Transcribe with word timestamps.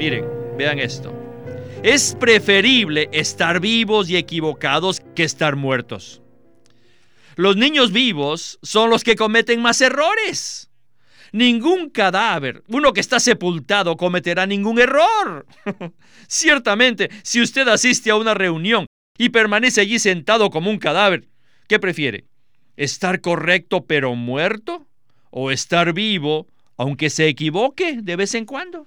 Miren, 0.00 0.24
vean 0.56 0.78
esto. 0.78 1.12
Es 1.82 2.16
preferible 2.18 3.10
estar 3.12 3.60
vivos 3.60 4.08
y 4.08 4.16
equivocados 4.16 5.02
que 5.14 5.24
estar 5.24 5.56
muertos. 5.56 6.22
Los 7.36 7.58
niños 7.58 7.92
vivos 7.92 8.58
son 8.62 8.88
los 8.88 9.04
que 9.04 9.14
cometen 9.14 9.60
más 9.60 9.82
errores. 9.82 10.70
Ningún 11.32 11.90
cadáver, 11.90 12.62
uno 12.68 12.94
que 12.94 13.00
está 13.00 13.20
sepultado, 13.20 13.98
cometerá 13.98 14.46
ningún 14.46 14.78
error. 14.78 15.44
Ciertamente, 16.28 17.10
si 17.22 17.42
usted 17.42 17.68
asiste 17.68 18.10
a 18.10 18.16
una 18.16 18.32
reunión 18.32 18.86
y 19.18 19.28
permanece 19.28 19.82
allí 19.82 19.98
sentado 19.98 20.48
como 20.48 20.70
un 20.70 20.78
cadáver, 20.78 21.28
¿qué 21.68 21.78
prefiere? 21.78 22.24
¿Estar 22.78 23.20
correcto 23.20 23.84
pero 23.84 24.14
muerto? 24.14 24.86
¿O 25.28 25.50
estar 25.50 25.92
vivo 25.92 26.46
aunque 26.78 27.10
se 27.10 27.28
equivoque 27.28 27.98
de 28.00 28.16
vez 28.16 28.34
en 28.34 28.46
cuando? 28.46 28.86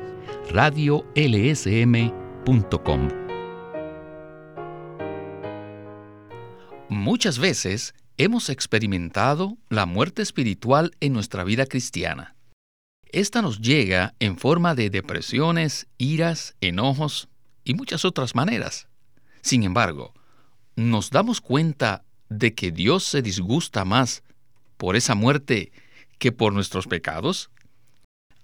radiolsm.com. 0.51 2.11
Muchas 6.89 7.39
veces 7.39 7.95
hemos 8.17 8.49
experimentado 8.49 9.57
la 9.69 9.85
muerte 9.85 10.21
espiritual 10.21 10.91
en 10.99 11.13
nuestra 11.13 11.45
vida 11.45 11.65
cristiana. 11.65 12.35
Esta 13.05 13.41
nos 13.41 13.61
llega 13.61 14.13
en 14.19 14.37
forma 14.37 14.75
de 14.75 14.89
depresiones, 14.89 15.87
iras, 15.97 16.55
enojos 16.61 17.29
y 17.63 17.73
muchas 17.73 18.05
otras 18.05 18.35
maneras. 18.35 18.87
Sin 19.41 19.63
embargo, 19.63 20.13
¿nos 20.75 21.09
damos 21.09 21.41
cuenta 21.41 22.03
de 22.29 22.53
que 22.53 22.71
Dios 22.71 23.03
se 23.03 23.21
disgusta 23.21 23.85
más 23.85 24.23
por 24.77 24.95
esa 24.95 25.15
muerte 25.15 25.71
que 26.19 26.31
por 26.31 26.53
nuestros 26.53 26.87
pecados? 26.87 27.49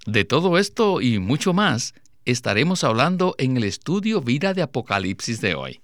De 0.08 0.24
todo 0.24 0.58
esto 0.58 1.02
y 1.02 1.20
mucho 1.20 1.52
más 1.52 1.94
estaremos 2.24 2.86
hablando 2.86 3.36
en 3.38 3.58
el 3.58 3.66
estudio 3.66 4.22
Vida 4.22 4.54
de 4.54 4.62
Apocalipsis 4.62 5.42
de 5.42 5.54
hoy. 5.54 5.82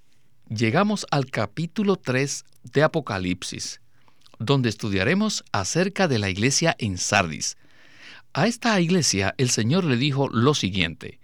Llegamos 0.48 1.04
al 1.10 1.30
capítulo 1.30 1.96
3 1.96 2.46
de 2.72 2.82
Apocalipsis, 2.84 3.82
donde 4.38 4.70
estudiaremos 4.70 5.44
acerca 5.52 6.08
de 6.08 6.18
la 6.18 6.30
iglesia 6.30 6.74
en 6.78 6.96
Sardis. 6.96 7.58
A 8.32 8.46
esta 8.46 8.80
iglesia 8.80 9.34
el 9.36 9.50
Señor 9.50 9.84
le 9.84 9.98
dijo 9.98 10.30
lo 10.30 10.54
siguiente, 10.54 11.20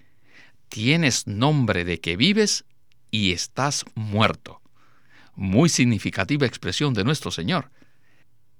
tienes 0.69 1.27
nombre 1.27 1.87
de 1.87 2.01
que 2.01 2.19
vives 2.19 2.67
y 3.11 3.33
estás 3.33 3.87
muerto. 3.95 4.61
Muy 5.35 5.71
significativa 5.71 6.47
expresión 6.47 6.93
de 6.93 7.05
nuestro 7.05 7.31
Señor. 7.31 7.71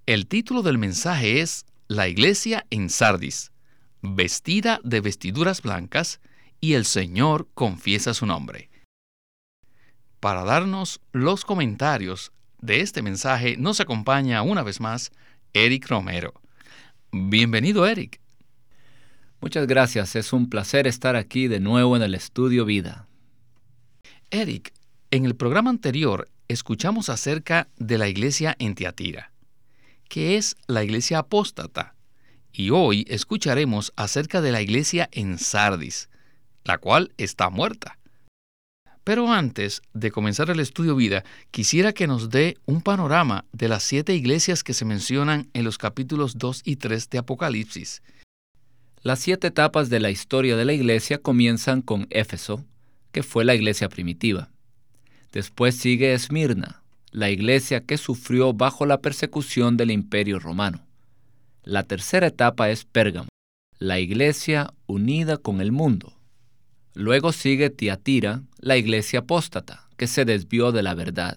El 0.07 0.27
título 0.27 0.63
del 0.63 0.79
mensaje 0.79 1.43
es 1.43 1.67
La 1.89 2.09
iglesia 2.09 2.65
en 2.71 2.89
Sardis 2.89 3.50
vestida 4.03 4.81
de 4.85 5.01
vestiduras 5.01 5.63
blancas, 5.63 6.21
y 6.61 6.75
el 6.75 6.85
Señor 6.85 7.49
confiesa 7.55 8.15
su 8.15 8.27
nombre. 8.27 8.71
Para 10.21 10.45
darnos 10.45 11.01
los 11.13 11.45
comentarios 11.45 12.33
de 12.61 12.81
este 12.81 13.01
mensaje 13.03 13.57
nos 13.57 13.81
acompaña 13.81 14.43
una 14.43 14.63
vez 14.63 14.81
más 14.81 15.11
Eric 15.55 15.89
Romero. 15.89 16.35
Bienvenido, 17.11 17.87
Eric. 17.87 18.21
Muchas 19.41 19.67
gracias, 19.67 20.17
es 20.17 20.35
un 20.35 20.51
placer 20.51 20.87
estar 20.87 21.17
aquí 21.17 21.49
de 21.49 21.61
nuevo 21.61 21.97
en 21.97 22.03
el 22.03 22.15
estudio 22.15 22.67
Vida. 22.67 23.09
Eric, 24.31 24.75
en 25.11 25.25
el 25.25 25.35
programa 25.35 25.71
anterior 25.71 26.29
escuchamos 26.49 27.09
acerca 27.09 27.69
de 27.79 27.97
la 27.97 28.09
iglesia 28.09 28.55
en 28.59 28.75
Tiatira, 28.75 29.33
que 30.09 30.37
es 30.37 30.57
la 30.67 30.85
iglesia 30.85 31.21
apóstata 31.21 31.95
y 32.53 32.71
hoy 32.71 33.05
escucharemos 33.09 33.93
acerca 33.97 34.41
de 34.41 34.53
la 34.53 34.63
iglesia 34.63 35.09
en 35.13 35.39
Sardis, 35.39 36.09
la 36.65 36.79
cual 36.79 37.13
está 37.17 37.51
muerta. 37.51 37.99
Pero 39.05 39.33
antes 39.33 39.83
de 39.95 40.11
comenzar 40.11 40.51
el 40.51 40.61
estudio 40.61 40.95
vida, 40.95 41.25
quisiera 41.51 41.93
que 41.93 42.07
nos 42.07 42.31
dé 42.31 42.59
un 42.67 42.83
panorama 42.83 43.45
de 43.53 43.69
las 43.69 43.83
siete 43.83 44.15
iglesias 44.15 44.63
que 44.63 44.75
se 44.75 44.85
mencionan 44.85 45.49
en 45.55 45.65
los 45.65 45.79
capítulos 45.79 46.39
2 46.39 46.63
y 46.65 46.77
3 46.77 47.09
de 47.09 47.19
Apocalipsis. 47.19 48.03
Las 49.03 49.21
siete 49.21 49.47
etapas 49.47 49.89
de 49.89 50.01
la 50.01 50.11
historia 50.11 50.57
de 50.57 50.67
la 50.67 50.75
iglesia 50.75 51.19
comienzan 51.19 51.81
con 51.81 52.07
Éfeso, 52.11 52.65
que 53.13 53.23
fue 53.23 53.45
la 53.45 53.55
iglesia 53.55 53.89
primitiva. 53.89 54.51
Después 55.33 55.77
sigue 55.77 56.13
Esmirna, 56.13 56.83
la 57.11 57.31
iglesia 57.31 57.81
que 57.81 57.97
sufrió 57.97 58.53
bajo 58.53 58.85
la 58.85 59.01
persecución 59.01 59.77
del 59.79 59.91
imperio 59.91 60.39
romano. 60.39 60.87
La 61.63 61.83
tercera 61.83 62.29
etapa 62.29 62.71
es 62.71 62.87
Pérgamo, 62.87 63.29
la 63.79 63.99
iglesia 63.99 64.73
unida 64.87 65.37
con 65.37 65.61
el 65.61 65.73
mundo. 65.73 66.15
Luego 66.95 67.33
sigue 67.33 67.69
Tiatira, 67.69 68.43
la 68.59 68.79
iglesia 68.79 69.21
apóstata, 69.21 69.89
que 69.99 70.07
se 70.07 70.25
desvió 70.25 70.73
de 70.73 70.83
la 70.83 70.95
verdad. 70.95 71.37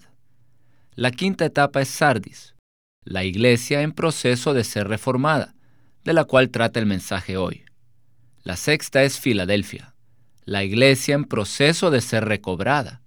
La 0.95 1.11
quinta 1.11 1.43
etapa 1.43 1.81
es 1.81 1.89
Sardis, 1.89 2.55
la 3.03 3.25
iglesia 3.25 3.81
en 3.81 3.91
proceso 3.91 4.53
de 4.53 4.63
ser 4.63 4.87
reformada, 4.87 5.55
de 6.05 6.13
la 6.13 6.23
cual 6.23 6.49
trata 6.49 6.79
el 6.79 6.85
mensaje 6.85 7.35
hoy. 7.35 7.63
La 8.43 8.55
sexta 8.55 9.03
es 9.03 9.19
Filadelfia, 9.19 9.93
la 10.45 10.63
iglesia 10.63 11.15
en 11.15 11.25
proceso 11.25 11.91
de 11.91 11.99
ser 11.99 12.25
recobrada. 12.25 13.01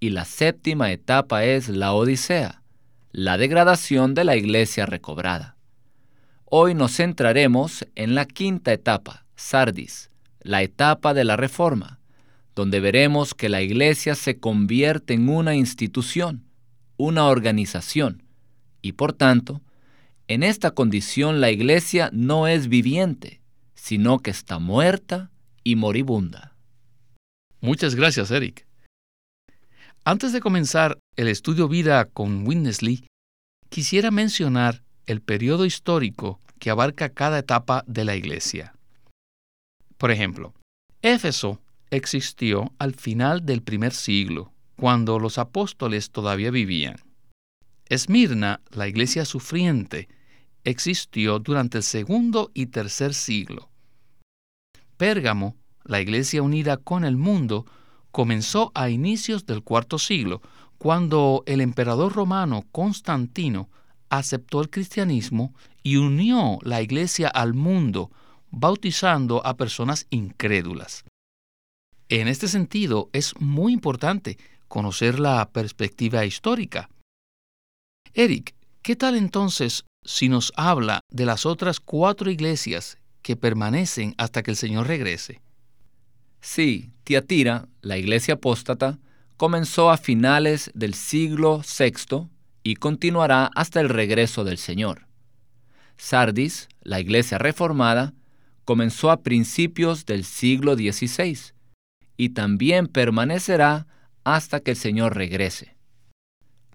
Y 0.00 0.10
la 0.10 0.24
séptima 0.24 0.92
etapa 0.92 1.44
es 1.44 1.68
la 1.68 1.92
Odisea, 1.92 2.62
la 3.10 3.36
degradación 3.36 4.14
de 4.14 4.24
la 4.24 4.36
iglesia 4.36 4.86
recobrada. 4.86 5.57
Hoy 6.50 6.74
nos 6.74 6.96
centraremos 6.96 7.86
en 7.94 8.14
la 8.14 8.24
quinta 8.24 8.72
etapa, 8.72 9.26
Sardis, 9.36 10.10
la 10.40 10.62
etapa 10.62 11.12
de 11.12 11.24
la 11.24 11.36
reforma, 11.36 12.00
donde 12.56 12.80
veremos 12.80 13.34
que 13.34 13.50
la 13.50 13.60
iglesia 13.60 14.14
se 14.14 14.38
convierte 14.38 15.12
en 15.12 15.28
una 15.28 15.54
institución, 15.54 16.46
una 16.96 17.26
organización, 17.26 18.22
y 18.80 18.92
por 18.92 19.12
tanto, 19.12 19.60
en 20.26 20.42
esta 20.42 20.70
condición 20.70 21.42
la 21.42 21.50
iglesia 21.50 22.08
no 22.14 22.46
es 22.46 22.68
viviente, 22.68 23.42
sino 23.74 24.20
que 24.20 24.30
está 24.30 24.58
muerta 24.58 25.30
y 25.64 25.76
moribunda. 25.76 26.56
Muchas 27.60 27.94
gracias, 27.94 28.30
Eric. 28.30 28.66
Antes 30.02 30.32
de 30.32 30.40
comenzar 30.40 30.98
el 31.16 31.28
estudio 31.28 31.68
vida 31.68 32.06
con 32.06 32.48
Witness 32.48 32.78
quisiera 33.68 34.10
mencionar 34.10 34.82
el 35.08 35.22
periodo 35.22 35.64
histórico 35.64 36.38
que 36.58 36.68
abarca 36.68 37.08
cada 37.08 37.38
etapa 37.38 37.82
de 37.86 38.04
la 38.04 38.14
iglesia. 38.14 38.74
Por 39.96 40.10
ejemplo, 40.10 40.52
Éfeso 41.00 41.62
existió 41.90 42.72
al 42.78 42.94
final 42.94 43.46
del 43.46 43.62
primer 43.62 43.94
siglo, 43.94 44.52
cuando 44.76 45.18
los 45.18 45.38
apóstoles 45.38 46.10
todavía 46.10 46.50
vivían. 46.50 46.96
Esmirna, 47.86 48.60
la 48.70 48.86
iglesia 48.86 49.24
sufriente, 49.24 50.08
existió 50.64 51.38
durante 51.38 51.78
el 51.78 51.84
segundo 51.84 52.50
y 52.52 52.66
tercer 52.66 53.14
siglo. 53.14 53.70
Pérgamo, 54.98 55.56
la 55.84 56.02
iglesia 56.02 56.42
unida 56.42 56.76
con 56.76 57.06
el 57.06 57.16
mundo, 57.16 57.64
comenzó 58.10 58.72
a 58.74 58.90
inicios 58.90 59.46
del 59.46 59.62
cuarto 59.62 59.98
siglo, 59.98 60.42
cuando 60.76 61.44
el 61.46 61.62
emperador 61.62 62.12
romano 62.12 62.66
Constantino 62.72 63.70
aceptó 64.10 64.60
el 64.60 64.70
cristianismo 64.70 65.54
y 65.82 65.96
unió 65.96 66.58
la 66.62 66.82
iglesia 66.82 67.28
al 67.28 67.54
mundo, 67.54 68.10
bautizando 68.50 69.44
a 69.46 69.56
personas 69.56 70.06
incrédulas. 70.10 71.04
En 72.08 72.28
este 72.28 72.48
sentido, 72.48 73.10
es 73.12 73.38
muy 73.38 73.72
importante 73.72 74.38
conocer 74.66 75.18
la 75.18 75.50
perspectiva 75.50 76.24
histórica. 76.24 76.88
Eric, 78.14 78.54
¿qué 78.82 78.96
tal 78.96 79.16
entonces 79.16 79.84
si 80.04 80.28
nos 80.28 80.52
habla 80.56 81.00
de 81.10 81.26
las 81.26 81.44
otras 81.44 81.80
cuatro 81.80 82.30
iglesias 82.30 82.98
que 83.22 83.36
permanecen 83.36 84.14
hasta 84.16 84.42
que 84.42 84.52
el 84.52 84.56
Señor 84.56 84.86
regrese? 84.86 85.42
Sí, 86.40 86.92
Tiatira, 87.04 87.68
la 87.82 87.98
iglesia 87.98 88.34
apóstata, 88.34 88.98
comenzó 89.36 89.90
a 89.90 89.98
finales 89.98 90.70
del 90.74 90.94
siglo 90.94 91.60
VI 91.60 92.28
y 92.68 92.76
continuará 92.76 93.50
hasta 93.54 93.80
el 93.80 93.88
regreso 93.88 94.44
del 94.44 94.58
Señor. 94.58 95.06
Sardis, 95.96 96.68
la 96.82 97.00
iglesia 97.00 97.38
reformada, 97.38 98.12
comenzó 98.66 99.10
a 99.10 99.22
principios 99.22 100.04
del 100.04 100.22
siglo 100.22 100.74
XVI 100.74 101.54
y 102.18 102.28
también 102.28 102.86
permanecerá 102.86 103.86
hasta 104.22 104.60
que 104.60 104.72
el 104.72 104.76
Señor 104.76 105.16
regrese. 105.16 105.76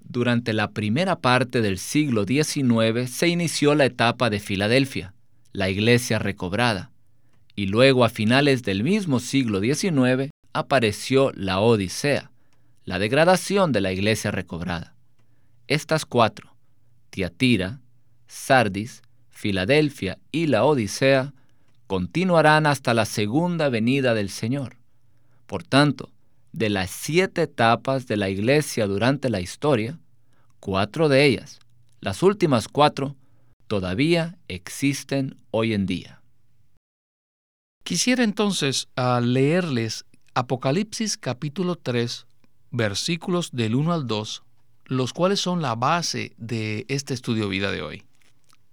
Durante 0.02 0.54
la 0.54 0.72
primera 0.72 1.20
parte 1.20 1.62
del 1.62 1.78
siglo 1.78 2.26
XIX 2.26 3.08
se 3.08 3.28
inició 3.28 3.76
la 3.76 3.86
etapa 3.86 4.32
de 4.32 4.40
Filadelfia, 4.40 5.14
la 5.52 5.70
iglesia 5.70 6.18
recobrada, 6.18 6.90
y 7.56 7.68
luego 7.68 8.04
a 8.04 8.10
finales 8.10 8.64
del 8.64 8.84
mismo 8.84 9.20
siglo 9.20 9.60
XIX 9.60 10.32
apareció 10.54 11.32
la 11.36 11.60
Odisea, 11.60 12.32
la 12.84 12.98
degradación 12.98 13.72
de 13.72 13.82
la 13.82 13.92
iglesia 13.92 14.32
recobrada. 14.32 14.93
Estas 15.74 16.06
cuatro, 16.06 16.56
Tiatira, 17.10 17.82
Sardis, 18.28 19.02
Filadelfia 19.32 20.20
y 20.32 20.46
la 20.46 20.66
Odisea, 20.66 21.34
continuarán 21.88 22.68
hasta 22.68 22.94
la 22.94 23.06
segunda 23.06 23.70
venida 23.70 24.14
del 24.14 24.30
Señor. 24.30 24.78
Por 25.48 25.64
tanto, 25.64 26.12
de 26.52 26.70
las 26.70 26.92
siete 26.92 27.42
etapas 27.42 28.06
de 28.06 28.18
la 28.18 28.30
iglesia 28.30 28.86
durante 28.86 29.32
la 29.32 29.42
historia, 29.42 29.98
cuatro 30.60 31.10
de 31.10 31.26
ellas, 31.26 31.60
las 32.02 32.22
últimas 32.22 32.68
cuatro, 32.68 33.16
todavía 33.66 34.38
existen 34.48 35.38
hoy 35.50 35.74
en 35.74 35.88
día. 35.88 36.22
Quisiera 37.84 38.24
entonces 38.24 38.90
a 38.96 39.20
leerles 39.22 40.06
Apocalipsis 40.36 41.18
capítulo 41.18 41.78
3, 41.78 42.28
versículos 42.70 43.50
del 43.54 43.74
1 43.74 43.92
al 43.92 44.06
2, 44.06 44.44
los 44.86 45.14
cuales 45.14 45.40
son 45.40 45.62
la 45.62 45.76
base 45.76 46.34
de 46.38 46.86
este 46.90 47.14
estudio 47.14 47.48
vida 47.50 47.72
de 47.72 47.82
hoy. 47.82 48.04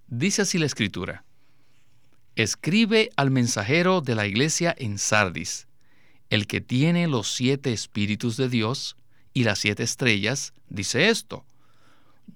Dice 0.07 0.41
así 0.41 0.57
la 0.57 0.65
escritura. 0.65 1.23
Escribe 2.35 3.09
al 3.15 3.31
mensajero 3.31 4.01
de 4.01 4.15
la 4.15 4.27
iglesia 4.27 4.75
en 4.77 4.97
Sardis, 4.97 5.67
el 6.29 6.47
que 6.47 6.61
tiene 6.61 7.07
los 7.07 7.31
siete 7.31 7.73
espíritus 7.73 8.37
de 8.37 8.49
Dios 8.49 8.95
y 9.33 9.43
las 9.43 9.59
siete 9.59 9.83
estrellas, 9.83 10.53
dice 10.69 11.09
esto. 11.09 11.45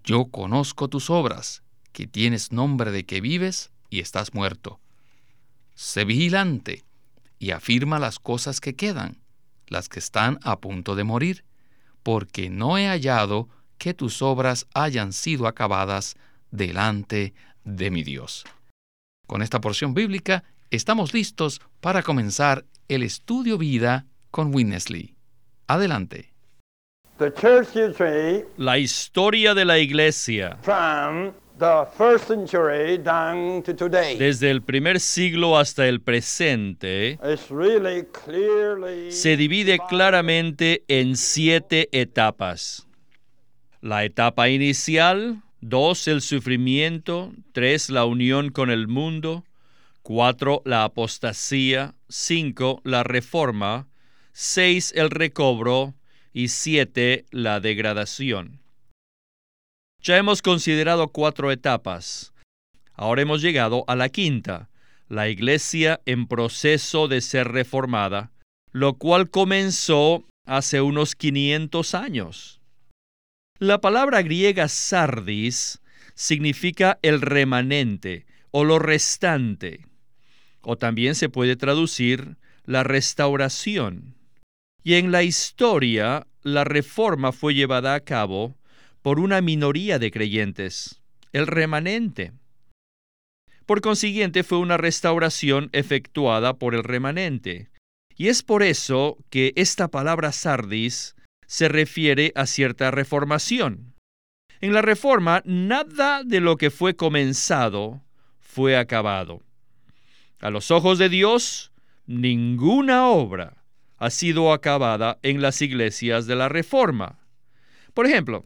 Yo 0.04 0.26
conozco 0.26 0.90
tus 0.90 1.10
obras, 1.10 1.64
que 1.92 2.08
tienes 2.08 2.52
nombre 2.52 2.92
de 2.92 3.06
que 3.06 3.22
vives 3.22 3.72
y 3.90 4.00
estás 4.00 4.34
muerto. 4.34 4.80
Sé 5.76 6.04
vigilante 6.04 6.84
y 7.40 7.52
afirma 7.52 8.00
las 8.00 8.20
cosas 8.20 8.60
que 8.60 8.76
quedan, 8.76 9.22
las 9.68 9.90
que 9.90 10.00
están 10.00 10.40
a 10.44 10.60
punto 10.60 10.96
de 10.96 11.06
morir, 11.06 11.46
porque 12.04 12.50
no 12.50 12.78
he 12.78 12.88
hallado 12.88 13.50
que 13.78 13.94
tus 13.94 14.22
obras 14.22 14.68
hayan 14.74 15.14
sido 15.14 15.48
acabadas 15.48 16.16
delante 16.52 17.34
de 17.64 17.92
mi 17.92 18.04
Dios. 18.04 18.46
Con 19.28 19.42
esta 19.42 19.62
porción 19.62 19.94
bíblica 19.94 20.44
estamos 20.70 21.14
listos 21.14 21.62
para 21.82 22.04
comenzar 22.04 22.66
el 22.88 23.04
estudio 23.04 23.58
vida 23.58 24.06
con 24.32 24.54
Winnesley. 24.54 25.16
Adelante. 25.68 26.34
La 28.58 28.78
historia 28.78 29.54
de 29.54 29.66
la 29.66 29.80
iglesia 29.80 30.60
desde 34.20 34.52
el 34.52 34.62
primer 34.62 35.00
siglo 35.00 35.58
hasta 35.58 35.88
el 35.88 36.02
presente 36.02 37.18
se 39.10 39.38
divide 39.38 39.80
claramente 39.88 40.84
en 40.88 41.16
siete 41.16 41.90
etapas. 41.94 42.85
La 43.86 44.04
etapa 44.04 44.50
inicial, 44.50 45.44
dos, 45.62 46.08
el 46.08 46.22
sufrimiento, 46.22 47.32
tres, 47.52 47.92
la 47.92 48.06
unión 48.06 48.50
con 48.50 48.72
el 48.72 48.88
mundo, 48.88 49.46
4. 50.02 50.64
La 50.66 50.86
apostasía. 50.86 51.94
5. 52.10 52.82
La 52.84 53.04
reforma. 53.04 53.88
6. 54.34 54.94
El 54.96 55.12
recobro. 55.12 55.94
Y 56.34 56.48
7. 56.48 57.26
La 57.30 57.60
degradación. 57.60 58.60
Ya 60.02 60.18
hemos 60.18 60.42
considerado 60.42 61.10
cuatro 61.10 61.52
etapas. 61.52 62.34
Ahora 62.94 63.22
hemos 63.22 63.44
llegado 63.44 63.84
a 63.88 63.96
la 63.96 64.10
quinta, 64.10 64.70
la 65.10 65.30
iglesia 65.30 66.02
en 66.08 66.26
proceso 66.26 67.08
de 67.08 67.22
ser 67.22 67.50
reformada, 67.50 68.32
lo 68.72 68.96
cual 68.96 69.30
comenzó 69.30 70.24
hace 70.48 70.82
unos 70.82 71.14
500 71.14 71.94
años. 71.94 72.62
La 73.60 73.80
palabra 73.80 74.22
griega 74.22 74.68
sardis 74.68 75.82
significa 76.14 77.00
el 77.02 77.22
remanente 77.22 78.26
o 78.52 78.64
lo 78.64 78.80
restante 78.80 79.86
o 80.66 80.78
también 80.78 81.16
se 81.16 81.30
puede 81.30 81.56
traducir 81.56 82.38
la 82.66 82.84
restauración. 82.84 84.16
Y 84.84 84.96
en 84.96 85.12
la 85.12 85.24
historia, 85.24 86.28
la 86.42 86.64
reforma 86.64 87.32
fue 87.32 87.54
llevada 87.54 87.94
a 87.94 88.00
cabo 88.02 88.58
por 89.02 89.20
una 89.20 89.42
minoría 89.42 90.00
de 90.00 90.12
creyentes, 90.12 91.02
el 91.32 91.48
remanente. 91.48 92.34
Por 93.66 93.82
consiguiente, 93.82 94.44
fue 94.44 94.58
una 94.58 94.78
restauración 94.78 95.70
efectuada 95.72 96.58
por 96.58 96.76
el 96.76 96.84
remanente. 96.84 97.70
Y 98.16 98.28
es 98.28 98.44
por 98.44 98.64
eso 98.64 99.18
que 99.30 99.54
esta 99.56 99.88
palabra 99.90 100.32
sardis 100.32 101.16
se 101.48 101.68
refiere 101.68 102.32
a 102.36 102.46
cierta 102.46 102.92
reformación. 102.92 103.94
En 104.62 104.74
la 104.74 104.82
reforma, 104.82 105.42
nada 105.46 106.24
de 106.24 106.40
lo 106.40 106.58
que 106.58 106.72
fue 106.72 106.96
comenzado 106.96 108.02
fue 108.40 108.78
acabado. 108.78 109.42
A 110.40 110.50
los 110.50 110.72
ojos 110.72 110.98
de 110.98 111.10
Dios, 111.10 111.72
ninguna 112.06 113.08
obra 113.08 113.64
ha 113.98 114.10
sido 114.10 114.54
acabada 114.54 115.20
en 115.24 115.42
las 115.42 115.62
iglesias 115.62 116.28
de 116.28 116.36
la 116.36 116.50
Reforma. 116.50 117.20
Por 117.94 118.06
ejemplo, 118.06 118.46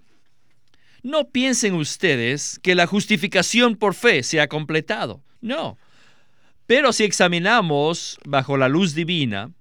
no 1.03 1.29
piensen 1.29 1.73
ustedes 1.73 2.59
que 2.61 2.75
la 2.75 2.87
justificación 2.87 3.75
por 3.75 3.93
fe 3.93 4.23
se 4.23 4.41
ha 4.41 4.47
completado. 4.47 5.23
No. 5.41 5.77
Pero 6.65 6.93
si 6.93 7.03
examinamos 7.03 8.19
bajo 8.25 8.57
la 8.57 8.69
luz 8.69 8.93
divina, 8.93 9.51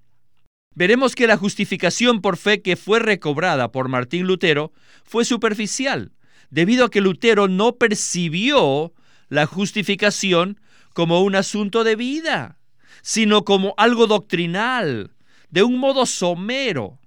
veremos 0.79 1.17
que 1.17 1.27
la 1.27 1.37
justificación 1.37 2.21
por 2.21 2.37
fe 2.37 2.63
que 2.63 2.77
fue 2.77 3.01
recobrada 3.01 3.73
por 3.73 3.89
Martín 3.89 4.29
Lutero 4.29 4.71
fue 5.03 5.25
superficial, 5.25 6.13
debido 6.51 6.85
a 6.85 6.91
que 6.91 7.01
Lutero 7.01 7.49
no 7.49 7.75
percibió 7.75 8.95
la 9.29 9.47
justificación 9.47 10.61
como 10.95 11.23
un 11.23 11.35
asunto 11.35 11.83
de 11.83 11.97
vida, 11.97 12.61
sino 13.03 13.45
como 13.45 13.75
algo 13.77 14.07
doctrinal, 14.07 15.17
de 15.51 15.65
un 15.65 15.79
modo 15.79 16.07
somero. 16.07 17.01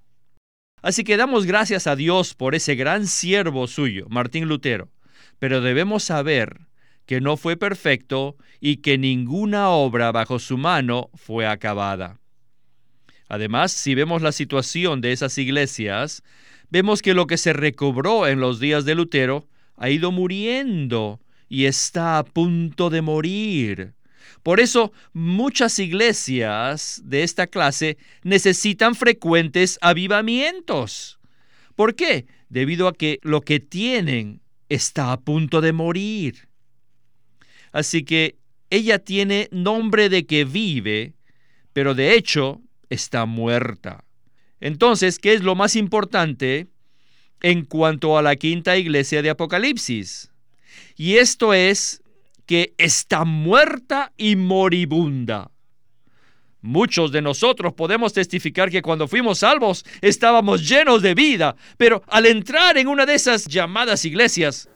Así 0.81 1.05
que 1.05 1.15
damos 1.15 1.45
gracias 1.45 1.87
a 1.87 1.95
Dios 1.95 2.33
por 2.33 2.55
ese 2.55 2.75
gran 2.75 3.07
siervo 3.07 3.67
suyo, 3.67 4.05
Martín 4.09 4.49
Lutero, 4.49 4.89
pero 5.39 5.61
debemos 5.61 6.03
saber 6.03 6.67
que 7.05 7.21
no 7.21 7.37
fue 7.37 7.55
perfecto 7.55 8.35
y 8.59 8.77
que 8.77 8.97
ninguna 8.97 9.69
obra 9.69 10.11
bajo 10.11 10.39
su 10.39 10.57
mano 10.57 11.09
fue 11.15 11.47
acabada. 11.47 12.20
Además, 13.31 13.71
si 13.71 13.95
vemos 13.95 14.21
la 14.21 14.33
situación 14.33 14.99
de 14.99 15.13
esas 15.13 15.37
iglesias, 15.37 16.21
vemos 16.69 17.01
que 17.01 17.13
lo 17.13 17.27
que 17.27 17.37
se 17.37 17.53
recobró 17.53 18.27
en 18.27 18.41
los 18.41 18.59
días 18.59 18.83
de 18.83 18.93
Lutero 18.93 19.47
ha 19.77 19.89
ido 19.89 20.11
muriendo 20.11 21.21
y 21.47 21.63
está 21.63 22.17
a 22.17 22.25
punto 22.25 22.89
de 22.89 23.01
morir. 23.01 23.93
Por 24.43 24.59
eso 24.59 24.91
muchas 25.13 25.79
iglesias 25.79 27.01
de 27.05 27.23
esta 27.23 27.47
clase 27.47 27.97
necesitan 28.23 28.95
frecuentes 28.95 29.79
avivamientos. 29.79 31.17
¿Por 31.77 31.95
qué? 31.95 32.25
Debido 32.49 32.89
a 32.89 32.93
que 32.93 33.19
lo 33.21 33.39
que 33.39 33.61
tienen 33.61 34.41
está 34.67 35.13
a 35.13 35.21
punto 35.21 35.61
de 35.61 35.71
morir. 35.71 36.49
Así 37.71 38.03
que 38.03 38.35
ella 38.69 38.99
tiene 38.99 39.47
nombre 39.53 40.09
de 40.09 40.25
que 40.25 40.43
vive, 40.43 41.13
pero 41.71 41.95
de 41.95 42.13
hecho 42.13 42.61
está 42.91 43.25
muerta. 43.25 44.03
Entonces, 44.59 45.17
¿qué 45.17 45.33
es 45.33 45.41
lo 45.41 45.55
más 45.55 45.75
importante 45.75 46.67
en 47.41 47.65
cuanto 47.65 48.17
a 48.17 48.21
la 48.21 48.35
quinta 48.35 48.77
iglesia 48.77 49.21
de 49.21 49.31
Apocalipsis? 49.31 50.31
Y 50.95 51.15
esto 51.15 51.53
es 51.53 52.03
que 52.45 52.75
está 52.77 53.23
muerta 53.23 54.11
y 54.17 54.35
moribunda. 54.35 55.49
Muchos 56.63 57.11
de 57.11 57.23
nosotros 57.23 57.73
podemos 57.73 58.13
testificar 58.13 58.69
que 58.69 58.83
cuando 58.83 59.07
fuimos 59.07 59.39
salvos 59.39 59.83
estábamos 60.01 60.67
llenos 60.69 61.01
de 61.01 61.15
vida, 61.15 61.55
pero 61.77 62.03
al 62.07 62.27
entrar 62.27 62.77
en 62.77 62.87
una 62.87 63.07
de 63.07 63.15
esas 63.15 63.45
llamadas 63.45 64.05
iglesias, 64.05 64.69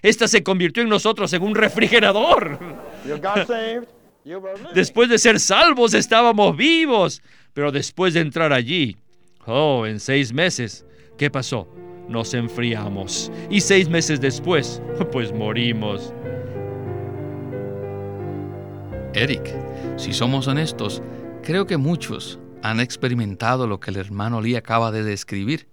esta 0.00 0.28
se 0.28 0.42
convirtió 0.42 0.82
en 0.82 0.88
nosotros 0.88 1.32
en 1.34 1.42
un 1.42 1.54
refrigerador. 1.54 2.58
Después 4.74 5.08
de 5.08 5.18
ser 5.18 5.40
salvos 5.40 5.94
estábamos 5.94 6.56
vivos, 6.56 7.22
pero 7.52 7.72
después 7.72 8.14
de 8.14 8.20
entrar 8.20 8.52
allí, 8.52 8.96
oh, 9.46 9.84
en 9.86 9.98
seis 10.00 10.32
meses, 10.32 10.86
¿qué 11.18 11.30
pasó? 11.30 11.68
nos 12.08 12.34
enfriamos 12.34 13.30
y 13.50 13.60
seis 13.60 13.88
meses 13.88 14.20
después, 14.20 14.80
pues 15.12 15.32
morimos. 15.32 16.12
Eric, 19.14 19.54
si 19.96 20.12
somos 20.12 20.46
honestos, 20.48 21.02
creo 21.42 21.66
que 21.66 21.76
muchos 21.76 22.38
han 22.62 22.80
experimentado 22.80 23.66
lo 23.66 23.80
que 23.80 23.90
el 23.90 23.96
hermano 23.96 24.40
Lee 24.40 24.56
acaba 24.56 24.90
de 24.90 25.02
describir. 25.02 25.68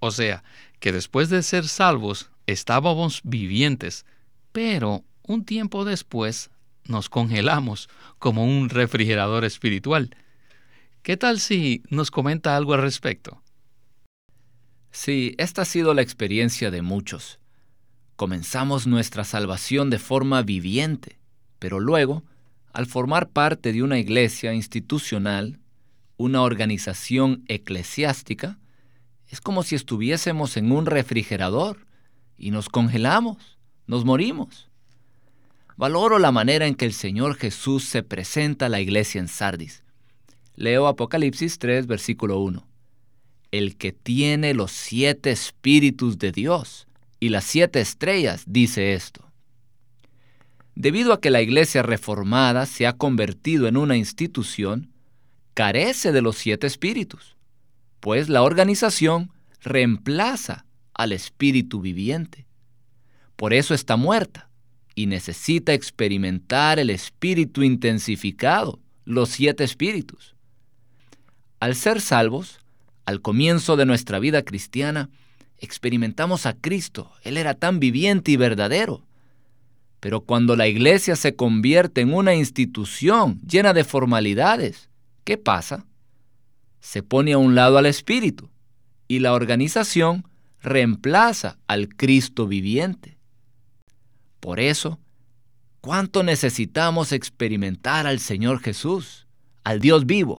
O 0.00 0.10
sea, 0.10 0.42
que 0.80 0.92
después 0.92 1.28
de 1.28 1.42
ser 1.42 1.66
salvos 1.68 2.30
estábamos 2.46 3.20
vivientes, 3.22 4.04
pero 4.52 5.04
un 5.26 5.44
tiempo 5.44 5.84
después 5.84 6.50
nos 6.86 7.08
congelamos 7.08 7.88
como 8.18 8.44
un 8.44 8.68
refrigerador 8.68 9.44
espiritual. 9.44 10.16
¿Qué 11.02 11.16
tal 11.16 11.40
si 11.40 11.82
nos 11.90 12.10
comenta 12.10 12.56
algo 12.56 12.74
al 12.74 12.82
respecto? 12.82 13.42
Sí, 14.90 15.34
esta 15.38 15.62
ha 15.62 15.64
sido 15.64 15.92
la 15.92 16.02
experiencia 16.02 16.70
de 16.70 16.82
muchos. 16.82 17.40
Comenzamos 18.16 18.86
nuestra 18.86 19.24
salvación 19.24 19.90
de 19.90 19.98
forma 19.98 20.42
viviente, 20.42 21.18
pero 21.58 21.80
luego, 21.80 22.22
al 22.72 22.86
formar 22.86 23.28
parte 23.28 23.72
de 23.72 23.82
una 23.82 23.98
iglesia 23.98 24.54
institucional, 24.54 25.58
una 26.16 26.42
organización 26.42 27.44
eclesiástica, 27.48 28.58
es 29.28 29.40
como 29.40 29.62
si 29.62 29.74
estuviésemos 29.74 30.56
en 30.56 30.70
un 30.70 30.86
refrigerador 30.86 31.86
y 32.36 32.52
nos 32.52 32.68
congelamos, 32.68 33.58
nos 33.86 34.04
morimos. 34.04 34.70
Valoro 35.76 36.20
la 36.20 36.30
manera 36.30 36.66
en 36.66 36.76
que 36.76 36.84
el 36.84 36.92
Señor 36.92 37.36
Jesús 37.36 37.84
se 37.84 38.04
presenta 38.04 38.66
a 38.66 38.68
la 38.68 38.80
iglesia 38.80 39.20
en 39.20 39.26
Sardis. 39.26 39.82
Leo 40.54 40.86
Apocalipsis 40.86 41.58
3, 41.58 41.88
versículo 41.88 42.38
1. 42.38 42.64
El 43.50 43.76
que 43.76 43.90
tiene 43.90 44.54
los 44.54 44.70
siete 44.70 45.32
espíritus 45.32 46.18
de 46.18 46.30
Dios 46.30 46.86
y 47.18 47.30
las 47.30 47.44
siete 47.44 47.80
estrellas 47.80 48.44
dice 48.46 48.94
esto. 48.94 49.28
Debido 50.76 51.12
a 51.12 51.20
que 51.20 51.30
la 51.30 51.42
iglesia 51.42 51.82
reformada 51.82 52.66
se 52.66 52.86
ha 52.86 52.92
convertido 52.92 53.66
en 53.66 53.76
una 53.76 53.96
institución, 53.96 54.92
carece 55.54 56.12
de 56.12 56.22
los 56.22 56.36
siete 56.36 56.68
espíritus, 56.68 57.36
pues 57.98 58.28
la 58.28 58.42
organización 58.42 59.32
reemplaza 59.60 60.66
al 60.94 61.10
espíritu 61.10 61.80
viviente. 61.80 62.46
Por 63.34 63.52
eso 63.52 63.74
está 63.74 63.96
muerta 63.96 64.50
y 64.94 65.06
necesita 65.06 65.72
experimentar 65.72 66.78
el 66.78 66.90
espíritu 66.90 67.62
intensificado, 67.62 68.80
los 69.04 69.30
siete 69.30 69.64
espíritus. 69.64 70.34
Al 71.60 71.74
ser 71.74 72.00
salvos, 72.00 72.60
al 73.06 73.20
comienzo 73.20 73.76
de 73.76 73.86
nuestra 73.86 74.18
vida 74.18 74.42
cristiana, 74.42 75.10
experimentamos 75.58 76.46
a 76.46 76.54
Cristo. 76.54 77.10
Él 77.22 77.36
era 77.36 77.54
tan 77.54 77.80
viviente 77.80 78.32
y 78.32 78.36
verdadero. 78.36 79.04
Pero 80.00 80.20
cuando 80.20 80.56
la 80.56 80.68
iglesia 80.68 81.16
se 81.16 81.34
convierte 81.34 82.02
en 82.02 82.12
una 82.12 82.34
institución 82.34 83.40
llena 83.40 83.72
de 83.72 83.84
formalidades, 83.84 84.90
¿qué 85.24 85.38
pasa? 85.38 85.86
Se 86.80 87.02
pone 87.02 87.32
a 87.32 87.38
un 87.38 87.54
lado 87.54 87.78
al 87.78 87.86
Espíritu 87.86 88.50
y 89.08 89.20
la 89.20 89.32
organización 89.32 90.28
reemplaza 90.62 91.58
al 91.66 91.88
Cristo 91.88 92.46
viviente. 92.46 93.13
Por 94.44 94.60
eso, 94.60 95.00
¿cuánto 95.80 96.22
necesitamos 96.22 97.12
experimentar 97.12 98.06
al 98.06 98.20
Señor 98.20 98.60
Jesús, 98.60 99.26
al 99.64 99.80
Dios 99.80 100.04
vivo, 100.04 100.36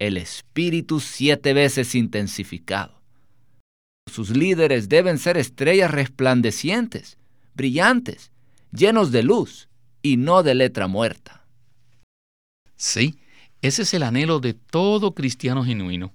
el 0.00 0.16
Espíritu 0.16 0.98
siete 0.98 1.54
veces 1.54 1.94
intensificado? 1.94 3.00
Sus 4.10 4.30
líderes 4.30 4.88
deben 4.88 5.18
ser 5.18 5.36
estrellas 5.36 5.92
resplandecientes, 5.92 7.18
brillantes, 7.54 8.32
llenos 8.72 9.12
de 9.12 9.22
luz 9.22 9.68
y 10.02 10.16
no 10.16 10.42
de 10.42 10.56
letra 10.56 10.88
muerta. 10.88 11.46
Sí, 12.74 13.20
ese 13.62 13.82
es 13.82 13.94
el 13.94 14.02
anhelo 14.02 14.40
de 14.40 14.54
todo 14.54 15.14
cristiano 15.14 15.64
genuino. 15.64 16.12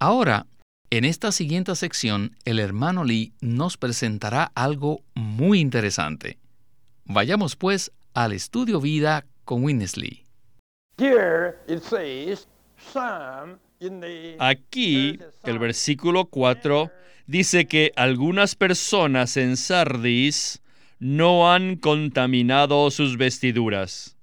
Ahora, 0.00 0.48
en 0.90 1.04
esta 1.04 1.30
siguiente 1.30 1.76
sección, 1.76 2.36
el 2.44 2.58
hermano 2.58 3.04
Lee 3.04 3.32
nos 3.40 3.76
presentará 3.76 4.50
algo 4.56 5.04
muy 5.14 5.60
interesante. 5.60 6.36
Vayamos 7.10 7.56
pues 7.56 7.90
al 8.12 8.34
estudio 8.34 8.82
vida 8.82 9.24
con 9.46 9.64
Winnesley. 9.64 10.24
Aquí, 14.38 15.18
el 15.44 15.58
versículo 15.58 16.26
4 16.26 16.90
dice 17.26 17.66
que 17.66 17.92
algunas 17.96 18.54
personas 18.56 19.38
en 19.38 19.56
Sardis 19.56 20.60
no 20.98 21.50
han 21.50 21.76
contaminado 21.76 22.90
sus 22.90 23.16
vestiduras. 23.16 24.18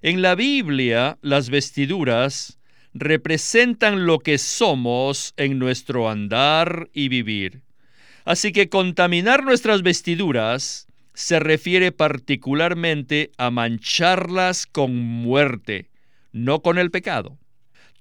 En 0.00 0.22
la 0.22 0.36
Biblia, 0.36 1.18
las 1.22 1.50
vestiduras 1.50 2.60
representan 2.94 4.06
lo 4.06 4.20
que 4.20 4.38
somos 4.38 5.34
en 5.36 5.58
nuestro 5.58 6.08
andar 6.08 6.88
y 6.92 7.08
vivir. 7.08 7.62
Así 8.24 8.52
que 8.52 8.68
contaminar 8.68 9.42
nuestras 9.42 9.82
vestiduras 9.82 10.85
se 11.16 11.40
refiere 11.40 11.92
particularmente 11.92 13.32
a 13.38 13.50
mancharlas 13.50 14.66
con 14.66 14.94
muerte, 14.94 15.88
no 16.32 16.60
con 16.60 16.76
el 16.76 16.90
pecado. 16.90 17.38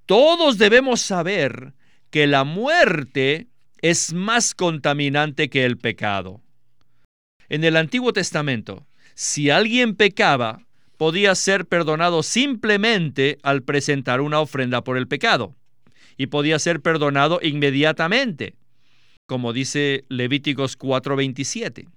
Todos 0.06 0.58
debemos 0.58 1.00
saber 1.00 1.74
que 2.10 2.28
la 2.28 2.44
muerte 2.44 3.48
es 3.82 4.12
más 4.12 4.54
contaminante 4.54 5.50
que 5.50 5.64
el 5.64 5.78
pecado. 5.78 6.42
En 7.48 7.64
el 7.64 7.78
Antiguo 7.78 8.12
Testamento, 8.12 8.86
si 9.14 9.50
alguien 9.50 9.96
pecaba, 9.96 10.66
podía 10.98 11.36
ser 11.36 11.68
perdonado 11.68 12.22
simplemente 12.22 13.38
al 13.44 13.64
presentar 13.64 14.20
una 14.20 14.42
ofrenda 14.42 14.84
por 14.84 14.98
el 14.98 15.08
pecado. 15.08 15.56
Y 16.18 16.28
podía 16.28 16.60
ser 16.60 16.82
perdonado 16.82 17.40
inmediatamente, 17.42 18.56
como 19.26 19.54
dice 19.54 20.04
Levíticos 20.10 20.78
4:27. 20.78 21.88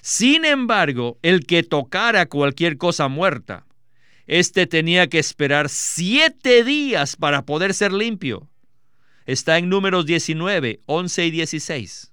Sin 0.00 0.44
embargo, 0.44 1.18
el 1.22 1.46
que 1.46 1.62
tocara 1.62 2.26
cualquier 2.26 2.76
cosa 2.76 3.08
muerta, 3.08 3.66
éste 4.26 4.66
tenía 4.66 5.08
que 5.08 5.18
esperar 5.18 5.68
siete 5.68 6.64
días 6.64 7.16
para 7.16 7.44
poder 7.44 7.74
ser 7.74 7.92
limpio. 7.92 8.48
Está 9.26 9.58
en 9.58 9.68
números 9.68 10.06
19, 10.06 10.80
11 10.86 11.26
y 11.26 11.30
16. 11.30 12.12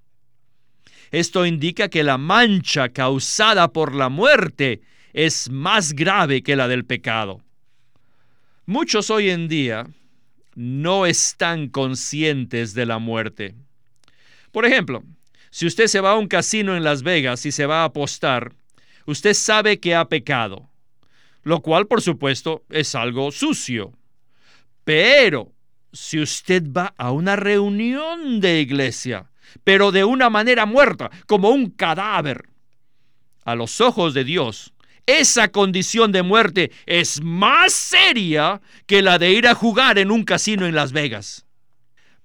Esto 1.12 1.46
indica 1.46 1.90
que 1.90 2.04
la 2.04 2.18
mancha 2.18 2.90
causada 2.90 3.72
por 3.72 3.94
la 3.94 4.10
muerte 4.10 4.82
es 5.14 5.50
más 5.52 5.94
grave 5.94 6.42
que 6.42 6.56
la 6.56 6.68
del 6.68 6.86
pecado. 6.86 7.42
Muchos 8.66 9.12
hoy 9.12 9.30
en 9.30 9.48
día 9.48 9.86
no 10.56 11.06
están 11.06 11.68
conscientes 11.68 12.74
de 12.74 12.86
la 12.86 12.98
muerte. 12.98 13.56
Por 14.52 14.66
ejemplo, 14.66 15.04
si 15.54 15.68
usted 15.68 15.86
se 15.86 16.02
va 16.02 16.14
a 16.14 16.18
un 16.18 16.28
casino 16.28 16.76
en 16.76 16.84
Las 16.84 17.04
Vegas 17.04 17.46
y 17.46 17.52
se 17.52 17.68
va 17.68 17.82
a 17.82 17.86
apostar, 17.86 18.54
usted 19.06 19.36
sabe 19.36 19.80
que 19.80 19.94
ha 19.94 20.10
pecado, 20.10 20.68
lo 21.44 21.62
cual 21.62 21.86
por 21.86 22.02
supuesto 22.02 22.64
es 22.72 22.96
algo 22.96 23.32
sucio. 23.32 23.94
Pero 24.84 25.52
si 25.92 26.20
usted 26.20 26.64
va 26.76 26.96
a 26.98 27.12
una 27.12 27.36
reunión 27.36 28.42
de 28.42 28.62
iglesia, 28.62 29.30
pero 29.64 29.92
de 29.92 30.04
una 30.04 30.32
manera 30.32 30.66
muerta, 30.66 31.12
como 31.28 31.52
un 31.52 31.70
cadáver, 31.70 32.50
a 33.46 33.54
los 33.54 33.80
ojos 33.80 34.16
de 34.16 34.24
Dios, 34.24 34.74
esa 35.06 35.50
condición 35.50 36.12
de 36.12 36.24
muerte 36.24 36.72
es 36.88 37.22
más 37.22 37.74
seria 37.74 38.60
que 38.88 39.04
la 39.04 39.20
de 39.20 39.34
ir 39.34 39.48
a 39.48 39.54
jugar 39.54 40.00
en 40.00 40.10
un 40.10 40.24
casino 40.24 40.66
en 40.66 40.74
Las 40.74 40.94
Vegas. 40.94 41.46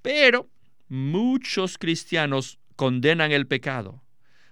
Pero 0.00 0.48
muchos 0.88 1.76
cristianos 1.76 2.58
condenan 2.78 3.32
el 3.32 3.48
pecado, 3.48 4.04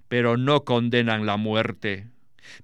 pero 0.08 0.36
no 0.36 0.64
condenan 0.64 1.26
la 1.26 1.36
muerte. 1.36 2.08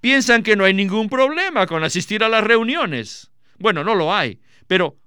Piensan 0.00 0.42
que 0.42 0.56
no 0.56 0.64
hay 0.64 0.74
ningún 0.74 1.08
problema 1.08 1.68
con 1.68 1.84
asistir 1.84 2.24
a 2.24 2.28
las 2.28 2.42
reuniones. 2.42 3.30
Bueno, 3.60 3.84
no 3.84 3.94
lo 3.94 4.12
hay, 4.12 4.40
pero 4.66 4.98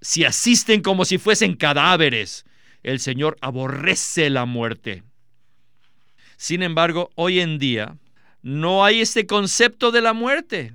si 0.00 0.24
asisten 0.24 0.82
como 0.82 1.04
si 1.04 1.18
fuesen 1.18 1.54
cadáveres, 1.54 2.44
el 2.82 2.98
Señor 2.98 3.36
aborrece 3.40 4.30
la 4.30 4.46
muerte. 4.46 5.04
Sin 6.36 6.64
embargo, 6.64 7.10
hoy 7.14 7.38
en 7.38 7.58
día, 7.58 7.96
no 8.42 8.84
hay 8.84 9.00
este 9.00 9.26
concepto 9.26 9.92
de 9.92 10.00
la 10.00 10.12
muerte. 10.12 10.72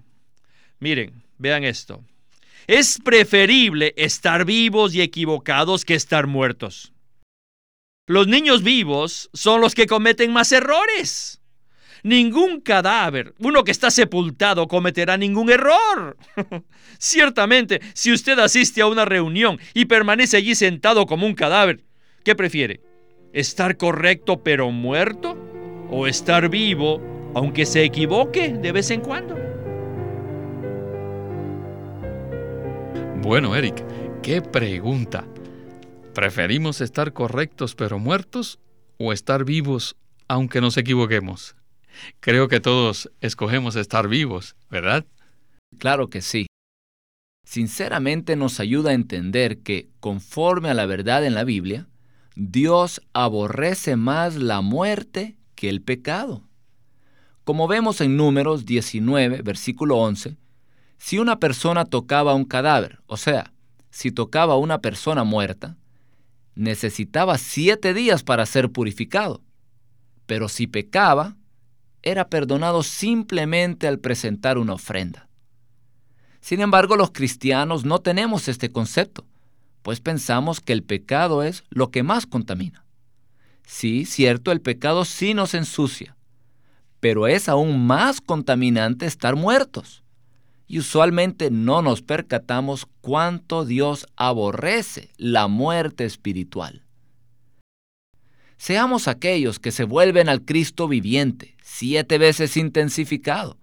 Miren, 0.79 1.23
vean 1.37 1.65
esto. 1.65 2.05
Es 2.67 2.99
preferible 3.03 3.93
estar 3.97 4.45
vivos 4.45 4.95
y 4.95 5.01
equivocados 5.01 5.83
que 5.83 5.95
estar 5.95 6.25
muertos. 6.25 6.94
Los 8.07 8.27
niños 8.27 8.61
vivos 8.61 9.31
son 9.33 9.61
los 9.61 9.73
que 9.73 9.87
cometen 9.87 10.31
más 10.31 10.51
errores. 10.51 11.41
Ningún 12.03 12.61
cadáver, 12.61 13.33
uno 13.39 13.63
que 13.63 13.71
está 13.71 13.89
sepultado, 13.89 14.67
cometerá 14.67 15.17
ningún 15.17 15.49
error. 15.49 16.15
Ciertamente, 16.99 17.81
si 17.95 18.11
usted 18.11 18.37
asiste 18.37 18.81
a 18.81 18.87
una 18.87 19.05
reunión 19.05 19.59
y 19.73 19.85
permanece 19.85 20.37
allí 20.37 20.53
sentado 20.53 21.07
como 21.07 21.25
un 21.25 21.33
cadáver, 21.33 21.83
¿qué 22.23 22.35
prefiere? 22.35 22.81
¿Estar 23.33 23.75
correcto 23.75 24.43
pero 24.43 24.69
muerto? 24.69 25.35
¿O 25.89 26.05
estar 26.05 26.47
vivo 26.49 27.01
aunque 27.35 27.65
se 27.65 27.83
equivoque 27.83 28.49
de 28.49 28.71
vez 28.71 28.89
en 28.91 29.01
cuando. 29.01 29.35
Bueno, 33.21 33.55
Eric, 33.55 33.83
qué 34.21 34.41
pregunta. 34.41 35.27
¿Preferimos 36.15 36.79
estar 36.79 37.11
correctos 37.11 37.75
pero 37.75 37.99
muertos 37.99 38.57
o 38.97 39.11
estar 39.11 39.43
vivos 39.43 39.97
aunque 40.29 40.61
nos 40.61 40.77
equivoquemos? 40.77 41.57
Creo 42.21 42.47
que 42.47 42.61
todos 42.61 43.11
escogemos 43.19 43.75
estar 43.75 44.07
vivos, 44.07 44.55
¿verdad? 44.69 45.05
Claro 45.77 46.09
que 46.09 46.21
sí. 46.21 46.47
Sinceramente 47.45 48.37
nos 48.37 48.61
ayuda 48.61 48.91
a 48.91 48.93
entender 48.93 49.59
que, 49.59 49.89
conforme 49.99 50.69
a 50.69 50.73
la 50.73 50.85
verdad 50.85 51.25
en 51.25 51.33
la 51.33 51.43
Biblia, 51.43 51.89
Dios 52.37 53.01
aborrece 53.11 53.97
más 53.97 54.37
la 54.37 54.61
muerte 54.61 55.35
que 55.53 55.67
el 55.67 55.81
pecado. 55.81 56.47
Como 57.43 57.67
vemos 57.67 57.99
en 57.99 58.15
Números 58.15 58.65
19, 58.65 59.41
versículo 59.41 59.97
11, 59.97 60.37
si 60.97 61.19
una 61.19 61.41
persona 61.41 61.83
tocaba 61.83 62.35
un 62.35 62.45
cadáver, 62.45 63.01
o 63.05 63.17
sea, 63.17 63.51
si 63.89 64.13
tocaba 64.13 64.53
a 64.53 64.57
una 64.57 64.79
persona 64.79 65.25
muerta, 65.25 65.75
necesitaba 66.55 67.37
siete 67.37 67.93
días 67.93 68.23
para 68.23 68.45
ser 68.45 68.71
purificado. 68.71 69.43
Pero 70.25 70.49
si 70.49 70.67
pecaba, 70.67 71.35
era 72.01 72.29
perdonado 72.29 72.83
simplemente 72.83 73.87
al 73.87 73.99
presentar 73.99 74.57
una 74.57 74.73
ofrenda. 74.73 75.27
Sin 76.39 76.61
embargo, 76.61 76.95
los 76.95 77.11
cristianos 77.11 77.85
no 77.85 77.99
tenemos 77.99 78.47
este 78.47 78.71
concepto, 78.71 79.25
pues 79.81 79.99
pensamos 79.99 80.61
que 80.61 80.73
el 80.73 80.83
pecado 80.83 81.43
es 81.43 81.63
lo 81.69 81.91
que 81.91 82.03
más 82.03 82.25
contamina. 82.25 82.85
Sí, 83.65 84.05
cierto, 84.05 84.51
el 84.51 84.61
pecado 84.61 85.05
sí 85.05 85.33
nos 85.33 85.55
ensucia, 85.55 86.15
pero 86.99 87.27
es 87.27 87.49
aún 87.49 87.85
más 87.85 88.21
contaminante 88.21 89.07
estar 89.07 89.35
muertos. 89.35 90.04
Y 90.67 90.79
usualmente 90.79 91.51
no 91.51 91.81
nos 91.81 92.01
percatamos 92.01 92.87
cuánto 93.01 93.65
Dios 93.65 94.07
aborrece 94.15 95.09
la 95.17 95.47
muerte 95.47 96.05
espiritual. 96.05 96.83
Seamos 98.57 99.07
aquellos 99.07 99.59
que 99.59 99.71
se 99.71 99.83
vuelven 99.83 100.29
al 100.29 100.43
Cristo 100.43 100.87
viviente, 100.87 101.55
siete 101.61 102.17
veces 102.17 102.57
intensificado, 102.57 103.57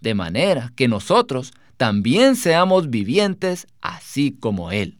de 0.00 0.14
manera 0.14 0.72
que 0.76 0.86
nosotros 0.86 1.52
también 1.76 2.36
seamos 2.36 2.90
vivientes 2.90 3.66
así 3.80 4.36
como 4.38 4.70
Él. 4.70 4.98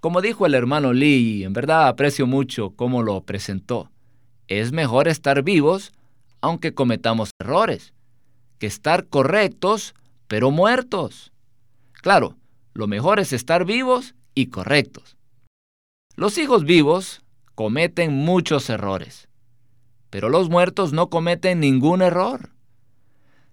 Como 0.00 0.20
dijo 0.20 0.44
el 0.44 0.54
hermano 0.54 0.92
Lee, 0.92 1.44
en 1.44 1.52
verdad 1.52 1.88
aprecio 1.88 2.26
mucho 2.26 2.70
cómo 2.70 3.02
lo 3.02 3.22
presentó, 3.22 3.90
es 4.48 4.72
mejor 4.72 5.08
estar 5.08 5.42
vivos 5.42 5.92
aunque 6.40 6.74
cometamos 6.74 7.30
errores, 7.40 7.92
que 8.58 8.66
estar 8.66 9.06
correctos 9.06 9.94
pero 10.28 10.50
muertos. 10.50 11.32
Claro, 11.92 12.36
lo 12.74 12.86
mejor 12.86 13.20
es 13.20 13.32
estar 13.32 13.64
vivos 13.64 14.14
y 14.34 14.46
correctos. 14.46 15.16
Los 16.14 16.38
hijos 16.38 16.64
vivos 16.64 17.22
cometen 17.54 18.12
muchos 18.12 18.70
errores, 18.70 19.28
pero 20.10 20.28
los 20.28 20.48
muertos 20.48 20.92
no 20.92 21.10
cometen 21.10 21.60
ningún 21.60 22.02
error. 22.02 22.50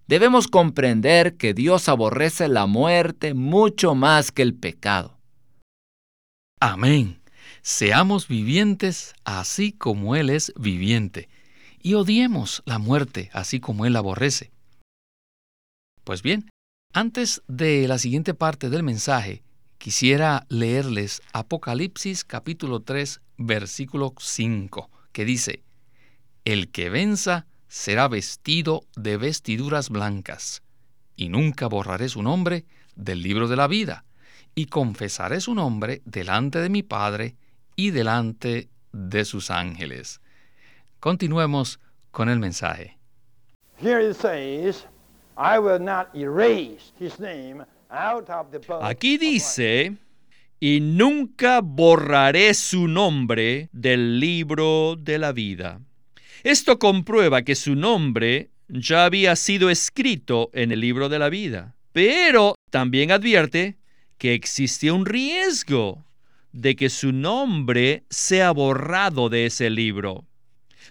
Debemos 0.08 0.48
comprender 0.48 1.38
que 1.38 1.53
Dios 1.53 1.88
aborrece 1.88 2.48
la 2.48 2.65
muerte 2.65 3.34
mucho 3.34 3.96
más 3.96 4.32
que 4.32 4.42
el 4.42 4.53
pecado. 4.53 5.18
Amén. 6.60 7.22
Seamos 7.62 8.27
vivientes 8.27 9.13
así 9.24 9.72
como 9.72 10.15
Él 10.15 10.30
es 10.30 10.53
viviente, 10.58 11.30
y 11.82 11.94
odiemos 11.94 12.62
la 12.65 12.77
muerte 12.80 13.30
así 13.34 13.60
como 13.62 13.86
Él 13.86 13.96
aborrece. 13.96 14.51
Pues 16.03 16.22
bien, 16.22 16.50
antes 16.93 17.41
de 17.47 17.88
la 17.88 17.97
siguiente 17.97 18.35
parte 18.35 18.69
del 18.69 18.83
mensaje, 18.83 19.41
quisiera 19.79 20.46
leerles 20.48 21.22
Apocalipsis 21.33 22.24
capítulo 22.24 22.81
3, 22.81 23.20
versículo 23.37 24.13
5, 24.18 24.89
que 25.11 25.25
dice, 25.25 25.63
El 26.46 26.70
que 26.70 26.89
venza 26.89 27.48
será 27.68 28.07
vestido 28.07 28.85
de 28.96 29.18
vestiduras 29.18 29.89
blancas, 29.89 30.61
y 31.15 31.29
nunca 31.29 31.68
borraré 31.68 32.09
su 32.09 32.22
nombre 32.22 32.65
del 32.96 33.24
libro 33.24 33.48
de 33.48 33.55
la 33.55 33.68
vida, 33.68 34.05
y 34.53 34.68
confesaré 34.68 35.41
su 35.41 35.55
nombre 35.55 36.03
delante 36.05 36.59
de 36.59 36.70
mi 36.70 36.83
Padre 36.83 37.35
y 37.75 37.89
delante 37.89 38.70
de 38.91 39.25
sus 39.25 39.50
ángeles. 39.50 40.22
Continuemos 41.00 41.79
con 42.11 42.29
el 42.29 42.37
mensaje. 42.37 43.00
Here 43.81 44.07
it 44.07 44.15
says, 44.15 44.85
I 45.37 45.59
will 45.59 45.79
not 45.79 46.15
erase 46.15 46.91
his 47.00 47.19
name 47.19 47.65
out 47.89 48.29
of 48.29 48.51
the 48.51 48.59
book 48.59 48.81
Aquí 48.83 49.17
dice, 49.17 49.93
y 50.59 50.79
nunca 50.79 51.61
borraré 51.61 52.53
su 52.53 52.87
nombre 52.87 53.69
del 53.72 54.19
libro 54.19 54.96
de 54.96 55.17
la 55.17 55.31
vida. 55.31 55.81
Esto 56.43 56.77
comprueba 56.77 57.41
que 57.41 57.55
su 57.55 57.75
nombre 57.75 58.50
ya 58.67 59.05
había 59.05 59.35
sido 59.35 59.69
escrito 59.69 60.50
en 60.53 60.72
el 60.72 60.79
libro 60.79 61.09
de 61.09 61.19
la 61.19 61.29
vida, 61.29 61.75
pero 61.91 62.55
también 62.69 63.11
advierte 63.11 63.77
que 64.17 64.33
existe 64.33 64.91
un 64.91 65.05
riesgo 65.05 66.05
de 66.51 66.75
que 66.75 66.89
su 66.89 67.11
nombre 67.11 68.03
sea 68.09 68.51
borrado 68.51 69.29
de 69.29 69.48
ese 69.48 69.69
libro. 69.69 70.25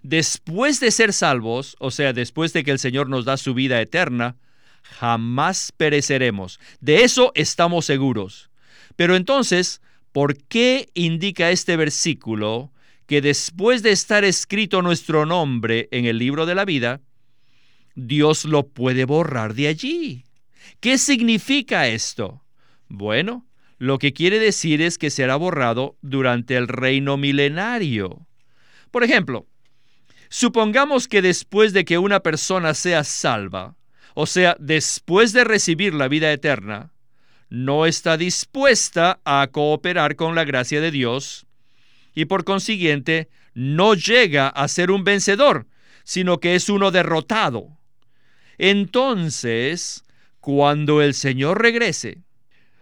Después 0.03 0.81
de 0.81 0.91
ser 0.91 1.13
salvos, 1.13 1.77
o 1.79 1.91
sea, 1.91 2.13
después 2.13 2.53
de 2.53 2.65
que 2.65 2.71
el 2.71 2.79
Señor 2.79 3.09
nos 3.09 3.25
da 3.25 3.37
su 3.37 3.55
vida 3.55 3.81
eterna, 3.81 4.37
jamás 4.83 5.73
pereceremos. 5.77 6.59
De 6.81 7.05
eso 7.05 7.33
estamos 7.35 7.85
seguros. 7.85 8.51
Pero 8.97 9.17
entonces, 9.17 9.81
¿por 10.13 10.37
qué 10.37 10.89
indica 10.95 11.51
este 11.51 11.77
versículo 11.77 12.73
que 13.07 13.21
después 13.21 13.83
de 13.83 13.93
estar 13.93 14.25
escrito 14.25 14.83
nuestro 14.83 15.27
nombre 15.27 15.89
en 15.93 16.07
el 16.07 16.19
libro 16.19 16.47
de 16.47 16.55
la 16.55 16.65
vida, 16.65 17.01
Dios 17.95 18.45
lo 18.45 18.69
puede 18.69 19.05
borrar 19.05 19.55
de 19.55 19.69
allí? 19.69 20.25
¿Qué 20.81 20.99
significa 20.99 21.89
esto? 21.89 22.43
Bueno, 22.89 23.47
lo 23.79 23.99
que 23.99 24.13
quiere 24.13 24.39
decir 24.39 24.81
es 24.81 24.99
que 24.99 25.11
será 25.11 25.37
borrado 25.37 25.97
durante 26.03 26.57
el 26.57 26.69
reino 26.69 27.17
milenario. 27.17 28.27
Por 28.91 29.03
ejemplo, 29.03 29.47
supongamos 30.33 31.09
que 31.09 31.21
después 31.21 31.75
de 31.75 31.85
que 31.85 31.99
una 31.99 32.21
persona 32.21 32.73
sea 32.73 33.05
salva, 33.05 33.77
o 34.15 34.25
sea, 34.25 34.57
después 34.59 35.35
de 35.35 35.45
recibir 35.45 35.93
la 35.93 36.09
vida 36.09 36.33
eterna, 36.33 36.91
no 37.51 37.85
está 37.85 38.17
dispuesta 38.17 39.21
a 39.27 39.47
cooperar 39.53 40.17
con 40.17 40.35
la 40.35 40.45
gracia 40.45 40.81
de 40.81 40.91
Dios 40.91 41.45
y 42.15 42.25
por 42.25 42.45
consiguiente 42.45 43.29
no 43.53 43.93
llega 43.93 44.49
a 44.49 44.69
ser 44.69 44.91
un 44.91 45.05
vencedor, 45.05 45.67
sino 46.03 46.41
que 46.41 46.55
es 46.55 46.71
uno 46.71 46.91
derrotado. 46.91 47.69
Entonces, 48.57 50.03
cuando 50.41 51.03
el 51.03 51.13
Señor 51.13 51.61
regrese, 51.61 52.23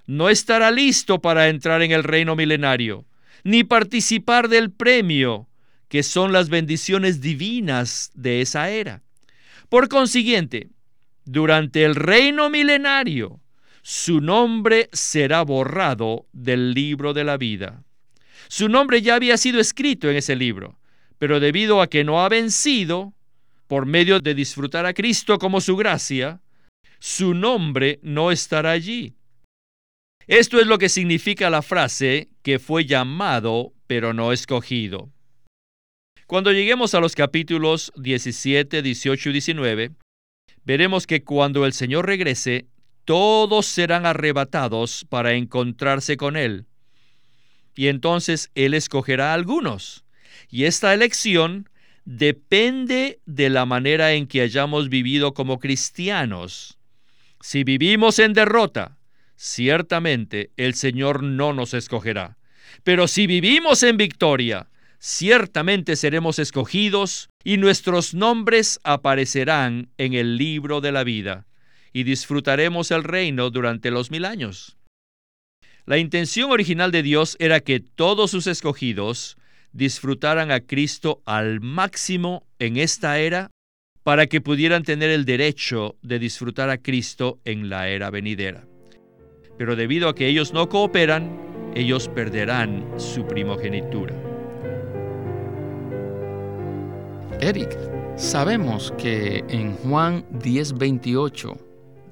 no 0.07 0.29
estará 0.29 0.71
listo 0.71 1.21
para 1.21 1.49
entrar 1.49 1.83
en 1.83 1.91
el 1.91 2.05
reino 2.05 2.37
milenario, 2.37 3.07
ni 3.43 3.65
participar 3.65 4.49
del 4.49 4.71
premio, 4.71 5.49
que 5.91 6.05
son 6.05 6.33
las 6.33 6.49
bendiciones 6.49 7.21
divinas 7.21 8.13
de 8.15 8.41
esa 8.41 8.71
era. 8.71 9.03
Por 9.69 9.89
consiguiente, 9.89 10.69
durante 11.25 11.85
el 11.85 11.97
reino 11.97 12.49
milenario, 12.49 13.41
su 13.83 14.21
nombre 14.21 14.89
será 14.93 15.43
borrado 15.43 16.27
del 16.33 16.75
libro 16.75 17.13
de 17.13 17.25
la 17.25 17.37
vida. 17.37 17.83
Su 18.47 18.69
nombre 18.69 19.03
ya 19.03 19.17
había 19.17 19.37
sido 19.37 19.59
escrito 19.61 20.09
en 20.09 20.17
ese 20.17 20.37
libro, 20.37 20.79
pero 21.19 21.41
debido 21.41 21.83
a 21.83 21.89
que 21.89 22.05
no 22.05 22.23
ha 22.23 22.29
vencido, 22.29 23.13
por 23.67 23.85
medio 23.85 24.21
de 24.21 24.35
disfrutar 24.35 24.87
a 24.87 24.95
Cristo 24.95 25.41
como 25.41 25.61
su 25.61 25.77
gracia, 25.77 26.41
su 27.01 27.35
nombre 27.35 27.99
no 28.03 28.31
estará 28.31 28.71
allí. 28.71 29.15
Esto 30.29 30.61
es 30.61 30.69
lo 30.69 30.79
que 30.79 30.89
significa 30.89 31.51
la 31.51 31.63
frase 31.63 32.29
que 32.43 32.61
fue 32.61 32.85
llamado 32.85 33.73
pero 33.89 34.15
no 34.15 34.31
escogido. 34.31 35.11
Cuando 36.31 36.53
lleguemos 36.53 36.95
a 36.95 37.01
los 37.01 37.17
capítulos 37.17 37.93
17, 37.97 38.83
18 38.83 39.31
y 39.31 39.33
19, 39.33 39.91
veremos 40.65 41.09
que 41.09 41.25
cuando 41.25 41.67
el 41.67 41.73
Señor 41.73 42.07
regrese, 42.07 42.69
todos 43.05 43.67
serán 43.67 44.07
arrebatados 44.07 45.05
para 45.09 45.33
encontrarse 45.33 46.17
con 46.17 46.37
Él. 46.37 46.67
Y 47.75 47.89
entonces 47.89 48.53
Él 48.55 48.75
escogerá 48.75 49.33
a 49.33 49.35
algunos. 49.35 50.05
Y 50.49 50.67
esta 50.67 50.95
elección 50.95 51.69
depende 52.05 53.19
de 53.27 53.51
la 53.51 53.67
manera 53.67 54.13
en 54.13 54.29
que 54.29 54.43
hayamos 54.43 54.89
vivido 54.89 55.35
como 55.35 55.59
cristianos. 55.59 56.79
Si 57.41 57.65
vivimos 57.65 58.21
en 58.21 58.35
derrota, 58.35 58.99
ciertamente 59.35 60.53
el 60.57 60.75
Señor 60.75 61.25
no 61.25 61.53
nos 61.55 61.75
escogerá. 61.75 62.39
Pero 62.85 63.09
si 63.09 63.27
vivimos 63.27 63.83
en 63.83 63.97
victoria, 63.97 64.69
ciertamente 65.01 65.97
seremos 65.97 66.39
escogidos 66.39 67.31
y 67.43 67.57
nuestros 67.57 68.15
nombres 68.15 68.79
aparecerán 68.85 69.89
en 69.97 70.13
el 70.13 70.37
libro 70.37 70.81
de 70.81 70.93
la 70.93 71.05
vida 71.05 71.47
y 71.93 72.05
disfrutaremos 72.05 72.91
el 72.91 73.03
reino 73.03 73.51
durante 73.51 73.91
los 73.91 74.11
mil 74.11 74.25
años. 74.25 74.77
La 75.87 75.99
intención 75.99 76.53
original 76.53 76.93
de 76.93 77.03
Dios 77.03 77.37
era 77.41 77.61
que 77.61 77.81
todos 77.81 78.31
sus 78.31 78.47
escogidos 78.47 79.39
disfrutaran 79.73 80.51
a 80.51 80.61
Cristo 80.61 81.23
al 81.25 81.61
máximo 81.61 82.47
en 82.59 82.77
esta 82.77 83.19
era 83.19 83.51
para 84.05 84.27
que 84.27 84.41
pudieran 84.41 84.83
tener 84.83 85.11
el 85.11 85.25
derecho 85.25 85.97
de 86.03 86.19
disfrutar 86.19 86.71
a 86.71 86.79
Cristo 86.79 87.41
en 87.45 87.71
la 87.71 87.89
era 87.89 88.11
venidera. 88.11 88.67
Pero 89.59 89.77
debido 89.77 90.09
a 90.09 90.15
que 90.15 90.27
ellos 90.27 90.53
no 90.53 90.69
cooperan, 90.69 91.73
ellos 91.75 92.09
perderán 92.09 92.87
su 92.99 93.27
primogenitura. 93.27 94.30
Eric, 97.43 97.75
sabemos 98.19 98.93
que 98.99 99.43
en 99.49 99.75
Juan 99.77 100.27
10:28 100.31 101.57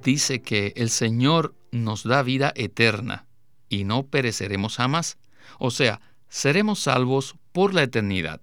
dice 0.03 0.41
que 0.41 0.73
el 0.75 0.89
Señor 0.89 1.55
nos 1.71 2.03
da 2.03 2.23
vida 2.23 2.51
eterna 2.57 3.27
y 3.69 3.85
no 3.85 4.07
pereceremos 4.07 4.77
jamás. 4.77 5.19
O 5.59 5.71
sea, 5.71 6.01
seremos 6.31 6.79
salvos 6.79 7.37
por 7.53 7.75
la 7.75 7.83
eternidad. 7.83 8.41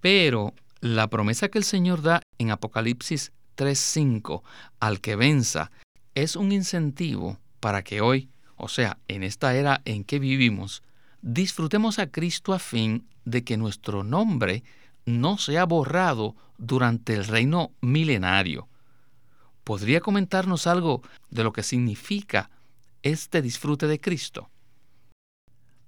Pero 0.00 0.54
la 0.80 1.08
promesa 1.10 1.48
que 1.48 1.58
el 1.58 1.64
Señor 1.64 2.00
da 2.00 2.22
en 2.38 2.50
Apocalipsis 2.50 3.32
3:5 3.54 4.42
al 4.80 5.02
que 5.02 5.14
venza 5.14 5.70
es 6.14 6.36
un 6.36 6.52
incentivo 6.52 7.38
para 7.60 7.84
que 7.84 8.00
hoy, 8.00 8.30
o 8.56 8.68
sea, 8.68 8.96
en 9.08 9.22
esta 9.22 9.54
era 9.54 9.82
en 9.84 10.04
que 10.04 10.20
vivimos, 10.20 10.82
disfrutemos 11.20 11.98
a 11.98 12.10
Cristo 12.10 12.54
a 12.54 12.58
fin 12.58 13.06
de 13.26 13.44
que 13.44 13.58
nuestro 13.58 14.04
nombre 14.04 14.64
no 15.10 15.38
sea 15.38 15.64
borrado 15.64 16.36
durante 16.58 17.14
el 17.14 17.26
reino 17.26 17.72
milenario. 17.80 18.68
¿Podría 19.64 20.00
comentarnos 20.00 20.66
algo 20.66 21.02
de 21.30 21.44
lo 21.44 21.52
que 21.52 21.62
significa 21.62 22.50
este 23.02 23.42
disfrute 23.42 23.86
de 23.86 24.00
Cristo? 24.00 24.50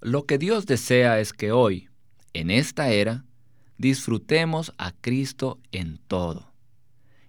Lo 0.01 0.25
que 0.25 0.37
Dios 0.37 0.65
desea 0.65 1.19
es 1.19 1.33
que 1.33 1.51
hoy, 1.51 1.89
en 2.33 2.51
esta 2.51 2.89
era, 2.89 3.25
disfrutemos 3.77 4.73
a 4.77 4.91
Cristo 4.91 5.59
en 5.71 5.97
todo. 6.07 6.51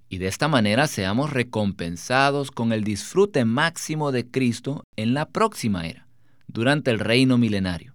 Y 0.08 0.18
de 0.18 0.28
esta 0.28 0.48
manera 0.48 0.86
seamos 0.86 1.32
recompensados 1.32 2.50
con 2.50 2.72
el 2.72 2.84
disfrute 2.84 3.44
máximo 3.44 4.12
de 4.12 4.30
Cristo 4.30 4.84
en 4.96 5.14
la 5.14 5.28
próxima 5.28 5.86
era, 5.86 6.06
durante 6.46 6.90
el 6.90 6.98
reino 6.98 7.38
milenario. 7.38 7.93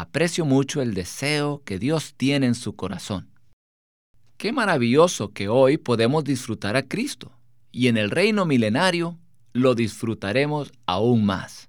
Aprecio 0.00 0.46
mucho 0.46 0.80
el 0.80 0.94
deseo 0.94 1.60
que 1.66 1.78
Dios 1.78 2.14
tiene 2.16 2.46
en 2.46 2.54
su 2.54 2.74
corazón. 2.74 3.28
Qué 4.38 4.50
maravilloso 4.50 5.34
que 5.34 5.50
hoy 5.50 5.76
podemos 5.76 6.24
disfrutar 6.24 6.74
a 6.74 6.88
Cristo 6.88 7.32
y 7.70 7.88
en 7.88 7.98
el 7.98 8.10
reino 8.10 8.46
milenario 8.46 9.18
lo 9.52 9.74
disfrutaremos 9.74 10.72
aún 10.86 11.26
más. 11.26 11.68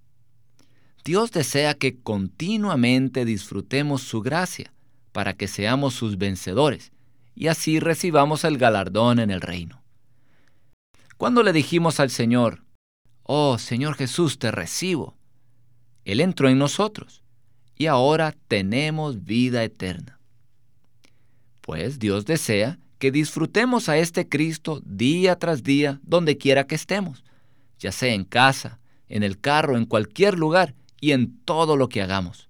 Dios 1.04 1.32
desea 1.32 1.74
que 1.74 2.00
continuamente 2.00 3.26
disfrutemos 3.26 4.02
su 4.02 4.22
gracia 4.22 4.72
para 5.12 5.34
que 5.34 5.50
seamos 5.50 5.94
sus 5.94 6.18
vencedores 6.18 6.94
y 7.36 7.48
así 7.48 7.82
recibamos 7.82 8.46
el 8.46 8.58
galardón 8.58 9.20
en 9.20 9.30
el 9.30 9.42
reino. 9.42 9.84
Cuando 11.18 11.44
le 11.44 11.52
dijimos 11.52 12.00
al 12.00 12.10
Señor, 12.10 12.64
Oh 13.24 13.58
Señor 13.58 13.96
Jesús, 13.96 14.40
te 14.40 14.52
recibo, 14.52 15.18
Él 16.06 16.22
entró 16.22 16.48
en 16.48 16.58
nosotros 16.58 17.21
y 17.82 17.88
ahora 17.88 18.36
tenemos 18.48 19.24
vida 19.24 19.64
eterna. 19.64 20.20
Pues 21.62 21.98
Dios 21.98 22.28
desea 22.28 22.78
que 23.00 23.10
disfrutemos 23.10 23.90
a 23.90 23.98
este 23.98 24.30
Cristo 24.30 24.84
día 24.86 25.40
tras 25.40 25.64
día 25.64 26.00
donde 26.04 26.38
quiera 26.38 26.68
que 26.68 26.76
estemos, 26.76 27.24
ya 27.80 27.92
sea 27.92 28.14
en 28.14 28.24
casa, 28.24 28.78
en 29.10 29.24
el 29.24 29.40
carro, 29.40 29.78
en 29.78 29.86
cualquier 29.86 30.38
lugar 30.38 30.76
y 31.00 31.14
en 31.14 31.36
todo 31.44 31.76
lo 31.76 31.90
que 31.90 32.04
hagamos. 32.04 32.50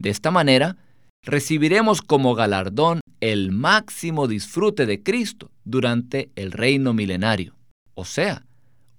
De 0.00 0.10
esta 0.10 0.32
manera, 0.32 0.76
recibiremos 1.22 2.02
como 2.02 2.34
galardón 2.34 2.98
el 3.20 3.52
máximo 3.52 4.26
disfrute 4.26 4.84
de 4.84 5.00
Cristo 5.00 5.52
durante 5.62 6.32
el 6.34 6.50
reino 6.50 6.92
milenario. 6.92 7.54
O 7.94 8.04
sea, 8.04 8.44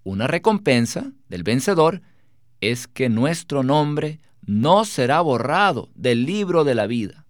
una 0.05 0.27
recompensa 0.27 1.11
del 1.27 1.43
vencedor 1.43 2.01
es 2.61 2.87
que 2.87 3.09
nuestro 3.09 3.63
nombre 3.63 4.21
no 4.51 4.83
será 4.83 5.21
borrado 5.21 5.87
del 5.95 6.25
libro 6.25 6.65
de 6.65 6.75
la 6.75 6.85
vida. 6.85 7.25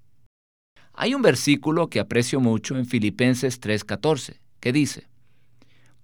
Hay 0.91 1.13
un 1.13 1.21
versículo 1.21 1.87
que 1.87 1.99
aprecio 1.99 2.39
mucho 2.39 2.75
en 2.75 2.87
Filipenses 2.87 3.61
3:14, 3.61 4.39
que 4.59 4.73
dice, 4.73 5.07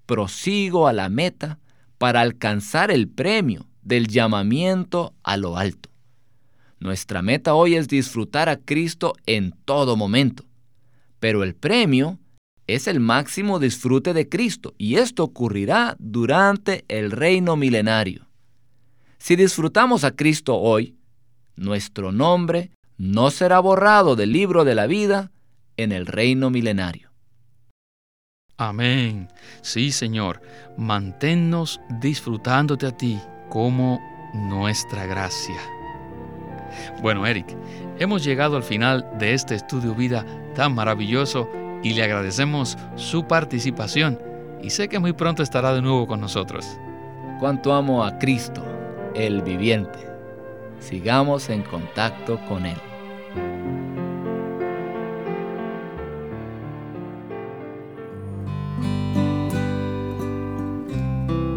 prosigo 0.05 0.87
a 0.87 0.93
la 0.93 1.09
meta 1.09 1.57
para 1.97 2.21
alcanzar 2.21 2.91
el 2.91 3.07
premio 3.07 3.65
del 3.81 4.07
llamamiento 4.07 5.15
a 5.23 5.37
lo 5.37 5.57
alto. 5.57 5.89
Nuestra 6.79 7.23
meta 7.23 7.55
hoy 7.55 7.73
es 7.73 7.87
disfrutar 7.87 8.47
a 8.47 8.57
Cristo 8.57 9.13
en 9.25 9.55
todo 9.65 9.95
momento, 9.95 10.45
pero 11.19 11.41
el 11.41 11.55
premio 11.55 12.19
es 12.67 12.85
el 12.85 12.99
máximo 12.99 13.57
disfrute 13.57 14.13
de 14.13 14.29
Cristo 14.29 14.75
y 14.77 14.97
esto 14.97 15.23
ocurrirá 15.23 15.95
durante 15.97 16.85
el 16.89 17.09
reino 17.09 17.55
milenario. 17.55 18.27
Si 19.17 19.35
disfrutamos 19.35 20.03
a 20.03 20.11
Cristo 20.11 20.55
hoy, 20.55 20.96
nuestro 21.57 22.11
nombre 22.11 22.71
no 22.97 23.29
será 23.29 23.59
borrado 23.59 24.15
del 24.15 24.31
libro 24.31 24.63
de 24.63 24.75
la 24.75 24.87
vida 24.87 25.31
en 25.75 25.91
el 25.91 26.05
reino 26.05 26.49
milenario. 26.49 27.11
Amén. 28.57 29.29
Sí, 29.61 29.91
Señor, 29.91 30.41
manténnos 30.77 31.79
disfrutándote 31.99 32.87
a 32.87 32.91
ti 32.91 33.19
como 33.49 33.99
nuestra 34.33 35.05
gracia. 35.05 35.61
Bueno, 37.01 37.25
Eric, 37.27 37.55
hemos 37.99 38.23
llegado 38.23 38.57
al 38.57 38.63
final 38.63 39.07
de 39.19 39.33
este 39.33 39.55
estudio 39.55 39.93
vida 39.93 40.25
tan 40.55 40.73
maravilloso 40.73 41.49
y 41.83 41.93
le 41.93 42.03
agradecemos 42.03 42.77
su 42.95 43.27
participación 43.27 44.19
y 44.61 44.71
sé 44.71 44.89
que 44.89 44.99
muy 44.99 45.13
pronto 45.13 45.43
estará 45.43 45.73
de 45.73 45.81
nuevo 45.81 46.07
con 46.07 46.19
nosotros. 46.19 46.79
Cuánto 47.39 47.73
amo 47.73 48.03
a 48.03 48.17
Cristo, 48.17 48.65
el 49.13 49.43
viviente. 49.43 50.06
Sigamos 50.79 51.49
en 51.49 51.63
contacto 51.63 52.39
con 52.47 52.65
Él. 52.65 52.77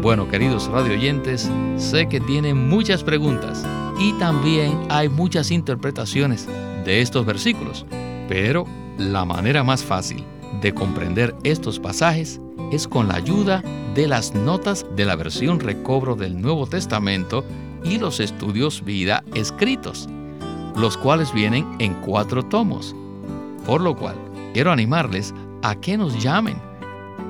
Bueno, 0.01 0.27
queridos 0.27 0.67
radio 0.67 0.93
oyentes, 0.93 1.49
sé 1.77 2.07
que 2.09 2.19
tienen 2.19 2.67
muchas 2.67 3.03
preguntas 3.03 3.63
y 3.99 4.13
también 4.13 4.75
hay 4.89 5.09
muchas 5.09 5.51
interpretaciones 5.51 6.47
de 6.83 7.01
estos 7.01 7.23
versículos, 7.23 7.85
pero 8.27 8.65
la 8.97 9.25
manera 9.25 9.63
más 9.63 9.83
fácil 9.83 10.25
de 10.59 10.73
comprender 10.73 11.35
estos 11.43 11.79
pasajes 11.79 12.41
es 12.71 12.87
con 12.87 13.09
la 13.09 13.15
ayuda 13.15 13.63
de 13.93 14.07
las 14.07 14.33
notas 14.33 14.87
de 14.95 15.05
la 15.05 15.15
versión 15.15 15.59
recobro 15.59 16.15
del 16.15 16.41
Nuevo 16.41 16.65
Testamento 16.65 17.45
y 17.83 17.97
los 17.97 18.19
estudios 18.19 18.83
vida 18.83 19.23
escritos, 19.33 20.07
los 20.75 20.97
cuales 20.97 21.33
vienen 21.33 21.67
en 21.79 21.93
cuatro 21.95 22.43
tomos. 22.43 22.95
Por 23.65 23.81
lo 23.81 23.95
cual, 23.95 24.15
quiero 24.53 24.71
animarles 24.71 25.33
a 25.61 25.75
que 25.75 25.97
nos 25.97 26.21
llamen 26.21 26.57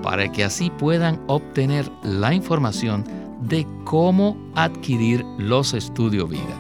para 0.02 0.32
que 0.32 0.44
así 0.44 0.70
puedan 0.70 1.22
obtener 1.28 1.92
la 2.04 2.34
información 2.34 3.04
de 3.42 3.68
cómo 3.84 4.38
adquirir 4.56 5.26
los 5.38 5.74
estudios 5.74 6.30
vida. 6.30 6.58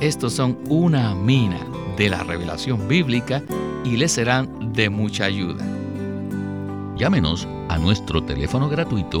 Estos 0.00 0.34
son 0.34 0.58
una 0.68 1.14
mina 1.14 1.60
de 1.96 2.08
la 2.08 2.22
revelación 2.22 2.86
bíblica 2.86 3.42
y 3.84 3.96
les 3.96 4.12
serán 4.12 4.72
de 4.72 4.88
mucha 4.90 5.24
ayuda. 5.24 5.64
Llámenos 6.96 7.48
a 7.68 7.78
nuestro 7.78 8.22
teléfono 8.22 8.68
gratuito 8.68 9.20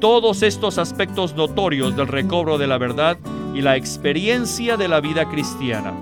todos 0.00 0.42
estos 0.42 0.78
aspectos 0.78 1.34
notorios 1.34 1.96
del 1.96 2.06
recobro 2.06 2.58
de 2.58 2.66
la 2.66 2.78
verdad 2.78 3.16
y 3.54 3.62
la 3.62 3.76
experiencia 3.76 4.76
de 4.76 4.88
la 4.88 5.00
vida 5.00 5.28
cristiana. 5.28 5.94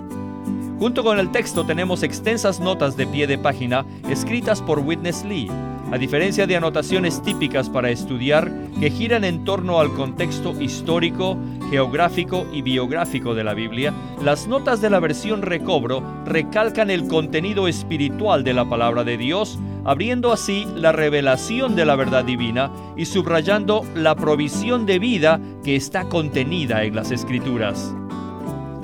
Junto 0.79 1.03
con 1.03 1.19
el 1.19 1.31
texto 1.31 1.65
tenemos 1.65 2.03
extensas 2.03 2.59
notas 2.59 2.97
de 2.97 3.07
pie 3.07 3.27
de 3.27 3.37
página 3.37 3.85
escritas 4.09 4.61
por 4.61 4.79
Witness 4.79 5.23
Lee, 5.23 5.49
a 5.91 5.97
diferencia 5.97 6.45
de 6.45 6.57
anotaciones 6.57 7.21
típicas 7.21 7.69
para 7.69 7.89
estudiar 7.89 8.51
que 8.79 8.91
giran 8.91 9.23
en 9.23 9.45
torno 9.45 9.79
al 9.79 9.93
contexto 9.93 10.59
histórico, 10.59 11.37
geográfico 11.69 12.45
y 12.51 12.61
biográfico 12.61 13.33
de 13.33 13.45
la 13.45 13.53
Biblia, 13.53 13.93
las 14.21 14.47
notas 14.47 14.81
de 14.81 14.89
la 14.89 14.99
versión 14.99 15.41
recobro 15.41 16.03
recalcan 16.25 16.89
el 16.89 17.07
contenido 17.07 17.69
espiritual 17.69 18.43
de 18.43 18.53
la 18.53 18.65
palabra 18.65 19.05
de 19.05 19.17
Dios 19.17 19.57
abriendo 19.85 20.33
así 20.33 20.67
la 20.75 20.91
revelación 20.91 21.75
de 21.75 21.85
la 21.85 21.95
verdad 21.95 22.25
divina 22.25 22.71
y 22.97 23.05
subrayando 23.05 23.85
la 23.95 24.15
provisión 24.15 24.85
de 24.85 24.99
vida 24.99 25.39
que 25.63 25.75
está 25.75 26.09
contenida 26.09 26.83
en 26.83 26.95
las 26.95 27.11
escrituras. 27.11 27.93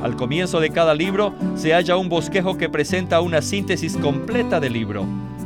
Al 0.02 0.16
comienzo 0.16 0.60
de 0.60 0.70
cada 0.70 0.96
libro 0.96 1.34
se 1.56 1.74
halla 1.74 1.98
un 1.98 2.10
bosquejo 2.10 2.58
que 2.58 2.70
presenta 2.70 3.22
una 3.22 3.42
síntesis 3.42 3.98
completa 3.98 4.60
del 4.60 4.74
libro. 4.74 5.06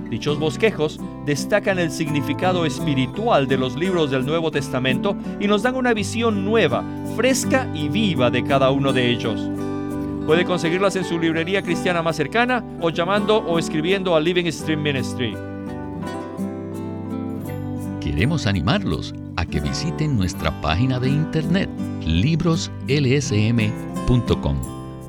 Dichos 0.09 0.37
bosquejos 0.39 0.99
destacan 1.25 1.79
el 1.79 1.91
significado 1.91 2.65
espiritual 2.65 3.47
de 3.47 3.57
los 3.57 3.75
libros 3.75 4.11
del 4.11 4.25
Nuevo 4.25 4.51
Testamento 4.51 5.17
y 5.39 5.47
nos 5.47 5.63
dan 5.63 5.75
una 5.75 5.93
visión 5.93 6.45
nueva, 6.45 6.83
fresca 7.15 7.67
y 7.73 7.89
viva 7.89 8.29
de 8.29 8.43
cada 8.43 8.71
uno 8.71 8.93
de 8.93 9.09
ellos. 9.09 9.49
Puede 10.25 10.43
conseguirlas 10.43 10.95
en 10.95 11.05
su 11.05 11.19
librería 11.19 11.61
cristiana 11.61 12.01
más 12.01 12.15
cercana 12.15 12.63
o 12.81 12.89
llamando 12.89 13.37
o 13.37 13.59
escribiendo 13.59 14.15
a 14.15 14.19
Living 14.19 14.51
Stream 14.51 14.81
Ministry. 14.81 15.37
Queremos 18.01 18.47
animarlos 18.47 19.13
a 19.35 19.45
que 19.45 19.59
visiten 19.59 20.17
nuestra 20.17 20.49
página 20.61 20.99
de 20.99 21.09
internet 21.09 21.69
libroslsm.com. 22.03 24.57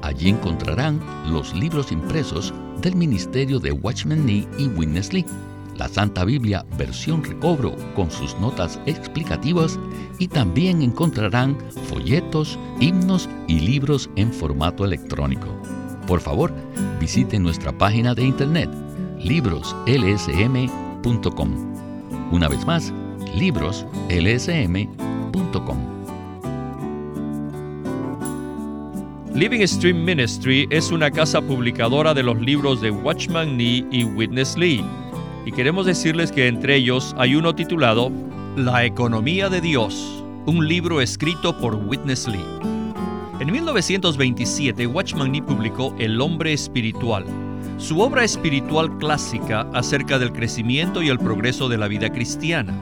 Allí 0.02 0.28
encontrarán 0.28 1.00
los 1.32 1.54
libros 1.54 1.92
impresos 1.92 2.52
del 2.82 2.94
Ministerio 2.94 3.58
de 3.58 3.72
Watchman 3.72 4.26
Nee 4.26 4.46
y 4.58 4.68
Witness 4.68 5.14
Lee 5.14 5.24
la 5.78 5.88
Santa 5.88 6.24
Biblia 6.24 6.64
versión 6.76 7.22
recobro 7.22 7.76
con 7.94 8.10
sus 8.10 8.36
notas 8.38 8.80
explicativas 8.86 9.78
y 10.18 10.28
también 10.28 10.82
encontrarán 10.82 11.56
folletos, 11.88 12.58
himnos 12.80 13.28
y 13.46 13.60
libros 13.60 14.10
en 14.16 14.32
formato 14.32 14.84
electrónico. 14.84 15.46
Por 16.06 16.20
favor, 16.20 16.52
visite 17.00 17.38
nuestra 17.38 17.76
página 17.76 18.14
de 18.14 18.24
internet 18.24 18.70
libroslsm.com. 19.18 21.50
Una 22.32 22.48
vez 22.48 22.66
más, 22.66 22.92
libroslsm.com. 23.36 25.78
Living 29.34 29.66
Stream 29.66 30.04
Ministry 30.04 30.66
es 30.70 30.90
una 30.90 31.10
casa 31.10 31.42
publicadora 31.42 32.14
de 32.14 32.22
los 32.22 32.40
libros 32.40 32.80
de 32.80 32.90
Watchman 32.90 33.58
Nee 33.58 33.84
y 33.90 34.04
Witness 34.04 34.56
Lee 34.56 34.82
y 35.46 35.52
queremos 35.52 35.86
decirles 35.86 36.32
que 36.32 36.48
entre 36.48 36.74
ellos 36.74 37.14
hay 37.16 37.36
uno 37.36 37.54
titulado 37.54 38.10
La 38.56 38.84
economía 38.84 39.48
de 39.48 39.60
Dios, 39.60 40.22
un 40.44 40.66
libro 40.66 41.00
escrito 41.00 41.56
por 41.58 41.76
Witness 41.76 42.26
Lee. 42.26 42.44
En 43.38 43.52
1927, 43.52 44.88
Watchman 44.88 45.30
Nee 45.30 45.42
publicó 45.42 45.94
El 46.00 46.20
hombre 46.20 46.52
espiritual, 46.52 47.24
su 47.78 48.00
obra 48.00 48.24
espiritual 48.24 48.98
clásica 48.98 49.68
acerca 49.72 50.18
del 50.18 50.32
crecimiento 50.32 51.00
y 51.00 51.10
el 51.10 51.18
progreso 51.18 51.68
de 51.68 51.78
la 51.78 51.86
vida 51.86 52.10
cristiana. 52.10 52.74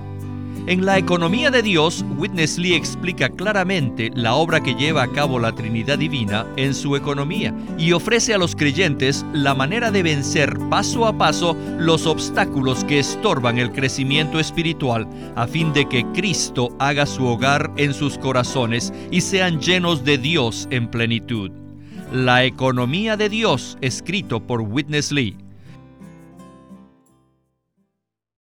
En 0.66 0.86
La 0.86 0.96
economía 0.96 1.50
de 1.50 1.60
Dios, 1.60 2.06
Witness 2.16 2.56
Lee 2.56 2.72
explica 2.72 3.28
claramente 3.28 4.10
la 4.14 4.34
obra 4.34 4.62
que 4.62 4.74
lleva 4.74 5.02
a 5.02 5.12
cabo 5.12 5.38
la 5.38 5.52
Trinidad 5.52 5.98
Divina 5.98 6.46
en 6.56 6.72
su 6.72 6.96
economía 6.96 7.54
y 7.76 7.92
ofrece 7.92 8.32
a 8.32 8.38
los 8.38 8.56
creyentes 8.56 9.26
la 9.34 9.54
manera 9.54 9.90
de 9.90 10.02
vencer 10.02 10.58
paso 10.70 11.04
a 11.04 11.18
paso 11.18 11.54
los 11.78 12.06
obstáculos 12.06 12.82
que 12.84 12.98
estorban 12.98 13.58
el 13.58 13.72
crecimiento 13.72 14.40
espiritual 14.40 15.06
a 15.36 15.46
fin 15.46 15.70
de 15.74 15.86
que 15.86 16.06
Cristo 16.14 16.74
haga 16.78 17.04
su 17.04 17.26
hogar 17.26 17.70
en 17.76 17.92
sus 17.92 18.16
corazones 18.16 18.90
y 19.10 19.20
sean 19.20 19.60
llenos 19.60 20.02
de 20.02 20.16
Dios 20.16 20.66
en 20.70 20.88
plenitud. 20.88 21.50
La 22.10 22.42
economía 22.44 23.18
de 23.18 23.28
Dios, 23.28 23.76
escrito 23.82 24.40
por 24.40 24.62
Witness 24.62 25.12
Lee. 25.12 25.36